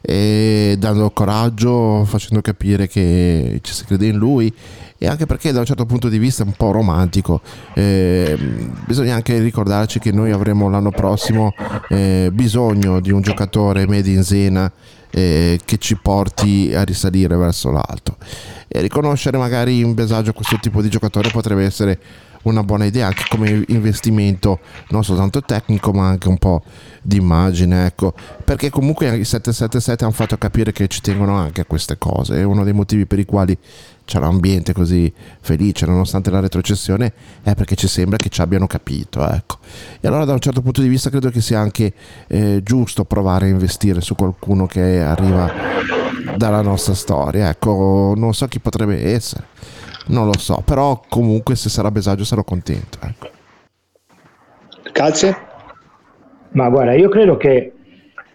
[0.00, 4.52] E dando coraggio, facendo capire che ci si crede in lui
[5.00, 7.40] e anche perché da un certo punto di vista è un po' romantico.
[7.74, 8.36] Eh,
[8.84, 11.52] bisogna anche ricordarci che noi avremo l'anno prossimo
[11.88, 14.70] eh, bisogno di un giocatore made in Zena
[15.10, 18.16] eh, che ci porti a risalire verso l'alto.
[18.66, 21.98] E riconoscere magari in Besaggio questo tipo di giocatore potrebbe essere
[22.42, 26.62] una buona idea anche come investimento non soltanto tecnico ma anche un po'
[27.02, 28.14] di immagine ecco.
[28.44, 32.42] Perché comunque i 777 hanno fatto capire che ci tengono anche a queste cose è
[32.42, 33.56] uno dei motivi per i quali
[34.04, 37.12] c'è l'ambiente così felice nonostante la retrocessione
[37.42, 39.58] è perché ci sembra che ci abbiano capito ecco.
[40.00, 41.92] e allora da un certo punto di vista credo che sia anche
[42.26, 45.52] eh, giusto provare a investire su qualcuno che arriva
[46.36, 48.14] dalla nostra storia ecco.
[48.16, 49.44] Non so chi potrebbe essere
[50.08, 53.36] non lo so però comunque se sarà Besagio sarò contento ecco.
[54.92, 55.36] Calze?
[56.50, 57.72] Ma guarda, io credo che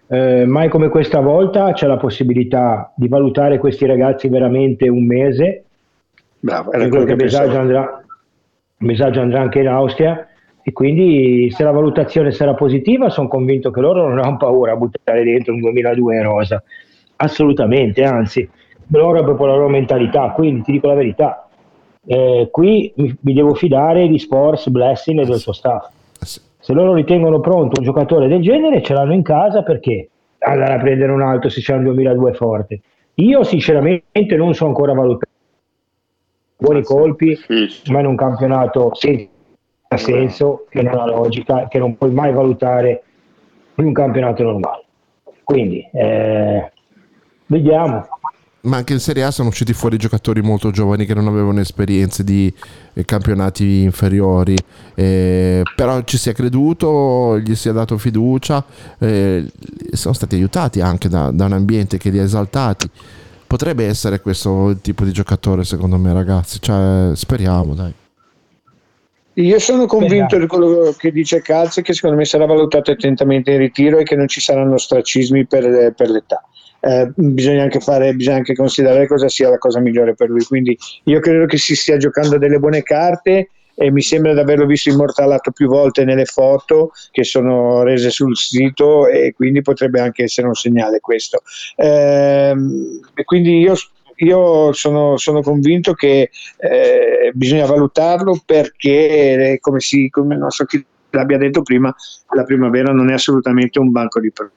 [0.06, 5.64] eh, mai come questa volta c'è la possibilità di valutare questi ragazzi veramente un mese.
[6.40, 8.02] Bravo, era quello che Besagio andrà,
[8.76, 10.28] Besagio andrà anche in Austria
[10.62, 14.76] e quindi se la valutazione sarà positiva sono convinto che loro non hanno paura a
[14.76, 16.62] buttare dentro un 2002 in rosa.
[17.16, 18.48] Assolutamente, anzi,
[18.88, 21.43] loro hanno proprio la loro mentalità, quindi ti dico la verità.
[22.06, 25.88] Eh, qui mi, mi devo fidare di Sports, Blessing e del suo staff.
[26.20, 30.78] Se loro ritengono pronto un giocatore del genere, ce l'hanno in casa perché andare a
[30.78, 32.80] prendere un altro se c'è un 2002 forte.
[33.14, 35.32] Io sinceramente non so ancora valutare.
[36.56, 37.38] Buoni colpi,
[37.90, 39.28] ma in un campionato senza
[39.96, 43.02] senso, che non ha logica, che non puoi mai valutare
[43.74, 44.84] in un campionato normale.
[45.42, 46.72] Quindi eh,
[47.46, 48.06] vediamo,
[48.64, 52.24] ma anche in Serie A sono usciti fuori giocatori molto giovani che non avevano esperienze
[52.24, 52.52] di
[52.92, 54.56] eh, campionati inferiori,
[54.94, 58.64] eh, però ci si è creduto, gli si è dato fiducia,
[58.98, 59.44] eh,
[59.92, 62.88] sono stati aiutati anche da, da, un ambiente che li ha esaltati.
[63.46, 67.92] Potrebbe essere questo il tipo di giocatore secondo me ragazzi, cioè, speriamo dai.
[69.36, 73.58] Io sono convinto di quello che dice Calze che secondo me sarà valutato attentamente in
[73.58, 76.40] ritiro e che non ci saranno ostracismi per, per l'età
[76.84, 80.44] eh, bisogna, anche fare, bisogna anche considerare cosa sia la cosa migliore per lui.
[80.44, 84.66] Quindi io credo che si stia giocando delle buone carte e mi sembra di averlo
[84.66, 90.24] visto immortalato più volte nelle foto che sono rese sul sito e quindi potrebbe anche
[90.24, 91.42] essere un segnale questo.
[91.76, 92.54] Eh,
[93.24, 93.74] quindi io
[94.18, 100.84] io sono, sono, convinto che eh, bisogna valutarlo perché, come, si, come non so chi
[101.10, 101.92] l'abbia detto prima,
[102.36, 104.52] la primavera non è assolutamente un banco di prova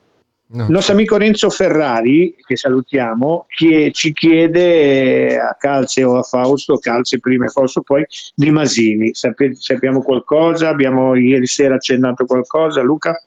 [0.49, 0.63] No.
[0.63, 6.77] Il nostro amico Renzo Ferrari, che salutiamo, che ci chiede a Calze o a Fausto,
[6.77, 9.13] Calze prima e Fausto poi, di Masini.
[9.13, 10.69] Sape, sappiamo qualcosa?
[10.69, 13.21] Abbiamo ieri sera accennato qualcosa, Luca?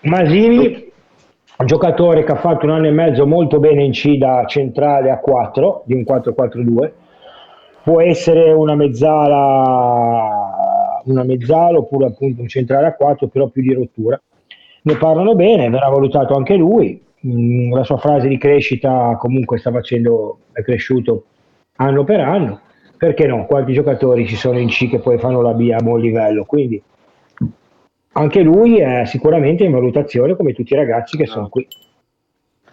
[0.00, 0.90] Masini,
[1.58, 5.10] un giocatore che ha fatto un anno e mezzo molto bene in C da centrale
[5.10, 6.90] a 4, di un 4-4-2,
[7.84, 10.39] può essere una mezzala
[11.04, 14.20] una mezzala oppure appunto un centrale a 4 però più di rottura.
[14.82, 17.02] Ne parlano bene verrà valutato anche lui.
[17.26, 21.24] Mm, la sua fase di crescita comunque sta facendo è cresciuto
[21.76, 22.60] anno per anno.
[22.96, 23.46] Perché no?
[23.46, 26.44] Quanti giocatori ci sono in C che poi fanno la B a buon livello?
[26.44, 26.82] Quindi
[28.12, 31.66] anche lui è sicuramente in valutazione come tutti i ragazzi che sono qui.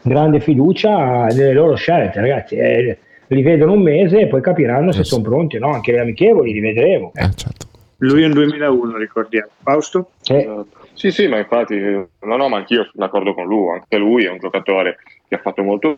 [0.01, 2.55] Grande fiducia nelle loro scelte ragazzi.
[2.55, 2.97] Eh,
[3.27, 5.71] li vedono un mese e poi capiranno se sono pronti o no.
[5.71, 7.11] Anche le amichevoli li vedremo.
[7.13, 7.66] Eh, certo.
[7.97, 9.49] Lui è un 2001, ricordiamo.
[9.63, 10.11] Fausto?
[10.25, 10.63] Eh.
[10.93, 13.73] Sì, sì, ma infatti, no, no, ma anch'io sono d'accordo con lui.
[13.73, 15.97] Anche lui è un giocatore che ha fatto molto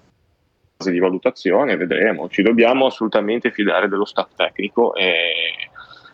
[0.77, 2.29] di valutazione, vedremo.
[2.29, 5.33] Ci dobbiamo assolutamente fidare dello staff tecnico e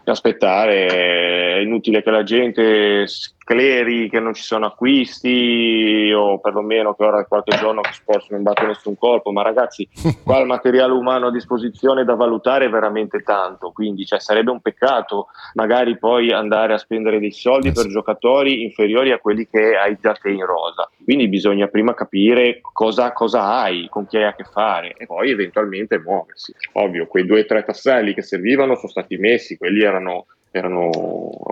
[0.06, 0.86] aspettare.
[0.88, 3.06] È inutile che la gente
[3.46, 8.30] scleri che non ci sono acquisti o perlomeno che ora è qualche giorno che Sports
[8.30, 9.88] non batte nessun colpo, ma ragazzi
[10.26, 14.62] qua il materiale umano a disposizione da valutare è veramente tanto, quindi cioè, sarebbe un
[14.62, 19.96] peccato magari poi andare a spendere dei soldi per giocatori inferiori a quelli che hai
[20.02, 24.34] già te in rosa, quindi bisogna prima capire cosa, cosa hai, con chi hai a
[24.34, 26.54] che fare e poi eventualmente muoversi.
[26.74, 30.26] Ovvio, quei due o tre tasselli che servivano sono stati messi, quelli erano
[30.58, 30.90] erano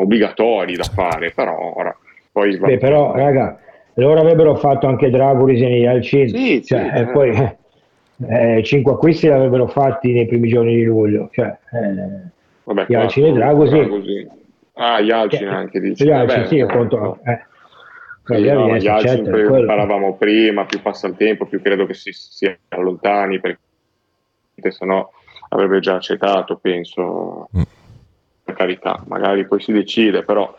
[0.02, 1.96] obbligatori da fare, però ora
[2.32, 2.58] poi...
[2.58, 3.60] Beh, però, raga,
[3.96, 7.56] loro avrebbero fatto anche Draguris e Yalcin, sì, cioè, sì, e poi
[8.28, 12.32] eh, cinque acquisti l'avrebbero fatti nei primi giorni di luglio, cioè, eh,
[12.64, 14.28] Vabbè, Yalcin e Dragusi.
[14.76, 16.04] Ah, Yalcin anche dici.
[16.06, 17.20] Yalcin, Vabbè, sì, io conto...
[17.24, 17.52] Eh.
[18.26, 22.58] Sì, no, gli altri parlavamo prima, più passa il tempo, più credo che si sia
[22.70, 23.60] lontani, perché
[24.72, 25.12] se no
[25.50, 27.50] avrebbe già accettato, penso.
[27.56, 27.73] Mm
[28.54, 30.54] per carità, magari poi si decide, però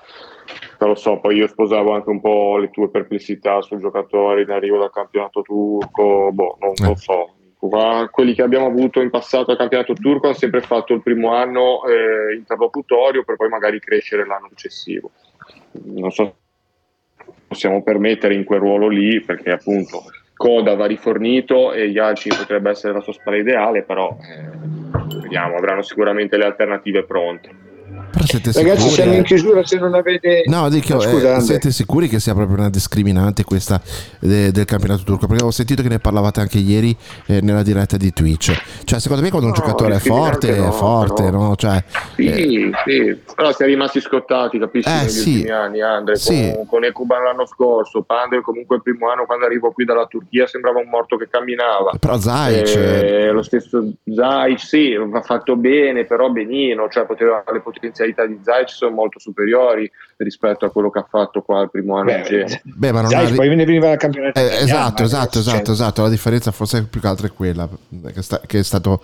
[0.81, 4.51] non lo so, poi io sposavo anche un po' le tue perplessità sui giocatori in
[4.51, 7.35] arrivo dal campionato turco, boh, non lo so.
[7.65, 11.33] Ma quelli che abbiamo avuto in passato al campionato turco hanno sempre fatto il primo
[11.33, 15.11] anno eh, interlocutorio per poi magari crescere l'anno successivo.
[15.85, 16.35] Non so
[17.17, 20.03] se possiamo permettere in quel ruolo lì, perché appunto
[20.37, 24.15] Coda va rifornito e Yalci potrebbe essere la sua spalla ideale, però...
[24.21, 24.75] Eh,
[25.21, 27.73] vediamo, avranno sicuramente le alternative pronte.
[28.15, 28.95] Però siete Ragazzi, sicuri?
[28.95, 30.43] siamo in chiusura se non avete.
[30.47, 33.81] No, dico, eh, siete sicuri che sia proprio una discriminante questa
[34.21, 35.27] de- del campionato turco?
[35.27, 36.97] Perché ho sentito che ne parlavate anche ieri
[37.27, 38.53] eh, nella diretta di Twitch.
[38.85, 41.57] Cioè, secondo me quando un No, giocatore è forte, no, è forte, però- no?
[41.57, 41.83] Cioè,
[42.15, 45.31] Sì, sì, però si è rimasti scottati, capisci, Eh, negli sì.
[45.35, 46.53] ultimi anni, Andre, Sì.
[46.55, 50.47] con, con Ekuban l'anno scorso, Pandel comunque il primo anno quando arrivò qui dalla Turchia
[50.47, 51.95] sembrava un morto che camminava.
[51.99, 57.61] Però Zaic, Eh, lo stesso Zaic, sì, va fatto bene, però benino, cioè poteva, le
[57.61, 61.97] potenzialità di Zaic sono molto superiori rispetto a quello che ha fatto qua il primo
[61.97, 64.39] anno Beh, beh, ma non Zaic ha poi ne veniva dal campionato.
[64.39, 66.03] Eh, esatto, eh, esatto, cioè, esatto, esatto.
[66.03, 67.69] La differenza forse più che altro è quella
[68.13, 69.01] che, sta- che è stato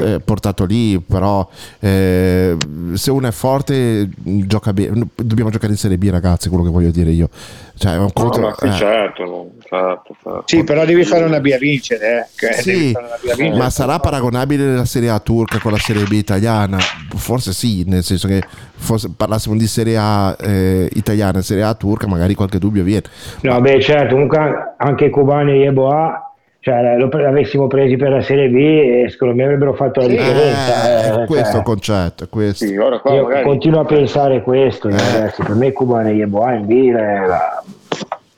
[0.00, 0.98] eh, portato lì.
[1.00, 1.48] Però
[1.80, 2.56] eh,
[2.94, 5.08] se uno è forte, gioca bene.
[5.14, 6.48] Dobbiamo giocare in Serie B, ragazzi.
[6.48, 7.28] Quello che voglio dire io.
[7.76, 8.40] Cioè, è un No, conto.
[8.40, 10.42] ma sì, eh, certo, no, certo, certo.
[10.46, 12.28] Sì, però devi fare una via vincere.
[12.40, 12.52] Eh.
[12.62, 13.56] Sì, via vincere.
[13.56, 16.78] ma sarà paragonabile la Serie A turca con la Serie B italiana?
[17.16, 18.42] Forse sì, nel senso che
[18.76, 23.02] forse parlassimo di Serie A eh, italiana e Serie A turca, magari qualche dubbio viene.
[23.40, 26.33] No, beh, certo, comunque anche Cubani e Yeboah,
[26.64, 30.06] cioè, lo pre- l'avessimo presi per la Serie B e secondo me avrebbero fatto la
[30.06, 31.22] Eh, differenza.
[31.22, 32.64] eh, questo è cioè, concetto, questo.
[32.64, 34.92] Sì, ora qua io magari continuo a pensare questo, Eh.
[34.96, 37.20] ragazzi, per me Cubani e Yeboah in B eh,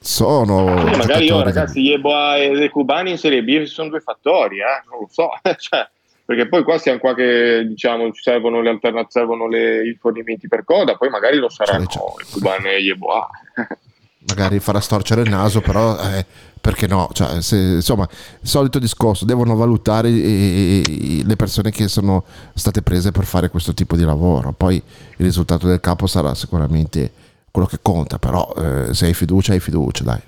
[0.01, 4.83] Sono Sì, magari io, ragazzi, Yeboah e Cubani in Serie B sono due fattori, eh?
[4.91, 5.87] non lo so, cioè,
[6.25, 10.49] perché poi qua siamo qua che diciamo ci servono le alternative, servono le, i fornimenti
[10.49, 13.29] per coda, poi magari lo saranno De Cubani e Yeboah.
[14.27, 16.25] magari farà storcere il naso, però eh,
[16.67, 17.09] perché no?
[17.13, 18.09] Cioè, se- insomma,
[18.41, 20.83] il solito discorso, devono valutare eh,
[21.25, 24.53] le persone che sono state prese per fare questo tipo di lavoro.
[24.53, 27.09] Poi il risultato del capo sarà sicuramente
[27.53, 30.19] quello che conta, però eh, se hai fiducia, hai fiducia, dai.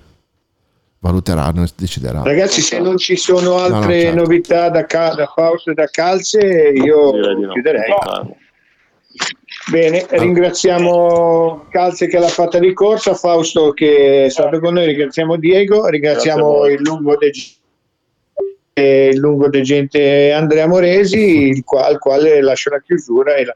[1.01, 2.23] Valuteranno e decideranno.
[2.25, 4.21] Ragazzi, se non ci sono No, no, altre certo.
[4.21, 7.11] novità da, ca- da Fausto e da Calze, io
[7.53, 7.91] chiuderei.
[7.91, 8.37] No.
[9.71, 15.37] Bene, ringraziamo Calze che l'ha fatta di corsa, Fausto che è stato con noi, ringraziamo
[15.37, 17.57] Diego, ringraziamo il lungo degente
[18.73, 23.55] e il lungo degente Andrea Moresi, il qua- al quale lascio la chiusura e la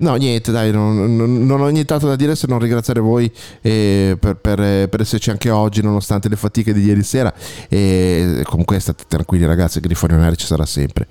[0.00, 3.28] No, niente, dai, non, non- non ho nient'altro da dire se non ringraziare voi
[3.60, 7.34] eh, per, per- per esserci anche oggi, nonostante le fatiche di ieri sera.
[7.68, 11.08] E comunque state tranquilli, ragazzi, Grifoni On Air ci sarà sempre.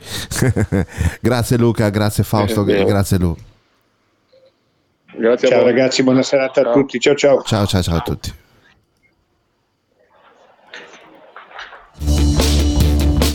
[1.19, 2.85] grazie Luca, grazie Fausto, vero.
[2.85, 3.35] grazie Lu.
[5.17, 5.71] Grazie a Ciao voi.
[5.71, 6.73] ragazzi, buona serata a Ciao.
[6.73, 7.41] tutti, ciao ciao.
[7.43, 8.33] Ciao, ciao, ciao a tutti.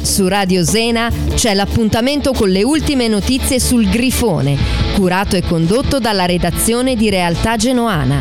[0.02, 4.56] Su Radio Zena c'è l'appuntamento con le ultime notizie sul Grifone,
[4.94, 8.20] curato e condotto dalla redazione di Realtà Genoana.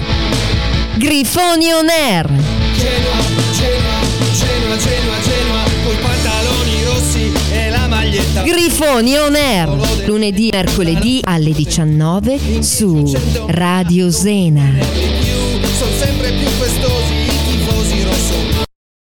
[0.96, 2.26] Grifoni On Air!
[2.28, 3.18] Genoa,
[3.54, 4.00] Genoa,
[4.32, 6.41] Genoa, Genoa, Genoa, coi pantaloni
[8.34, 10.06] Grifoni On Air!
[10.08, 13.14] Lunedì e mercoledì alle 19 su
[13.48, 15.21] Radio Zena.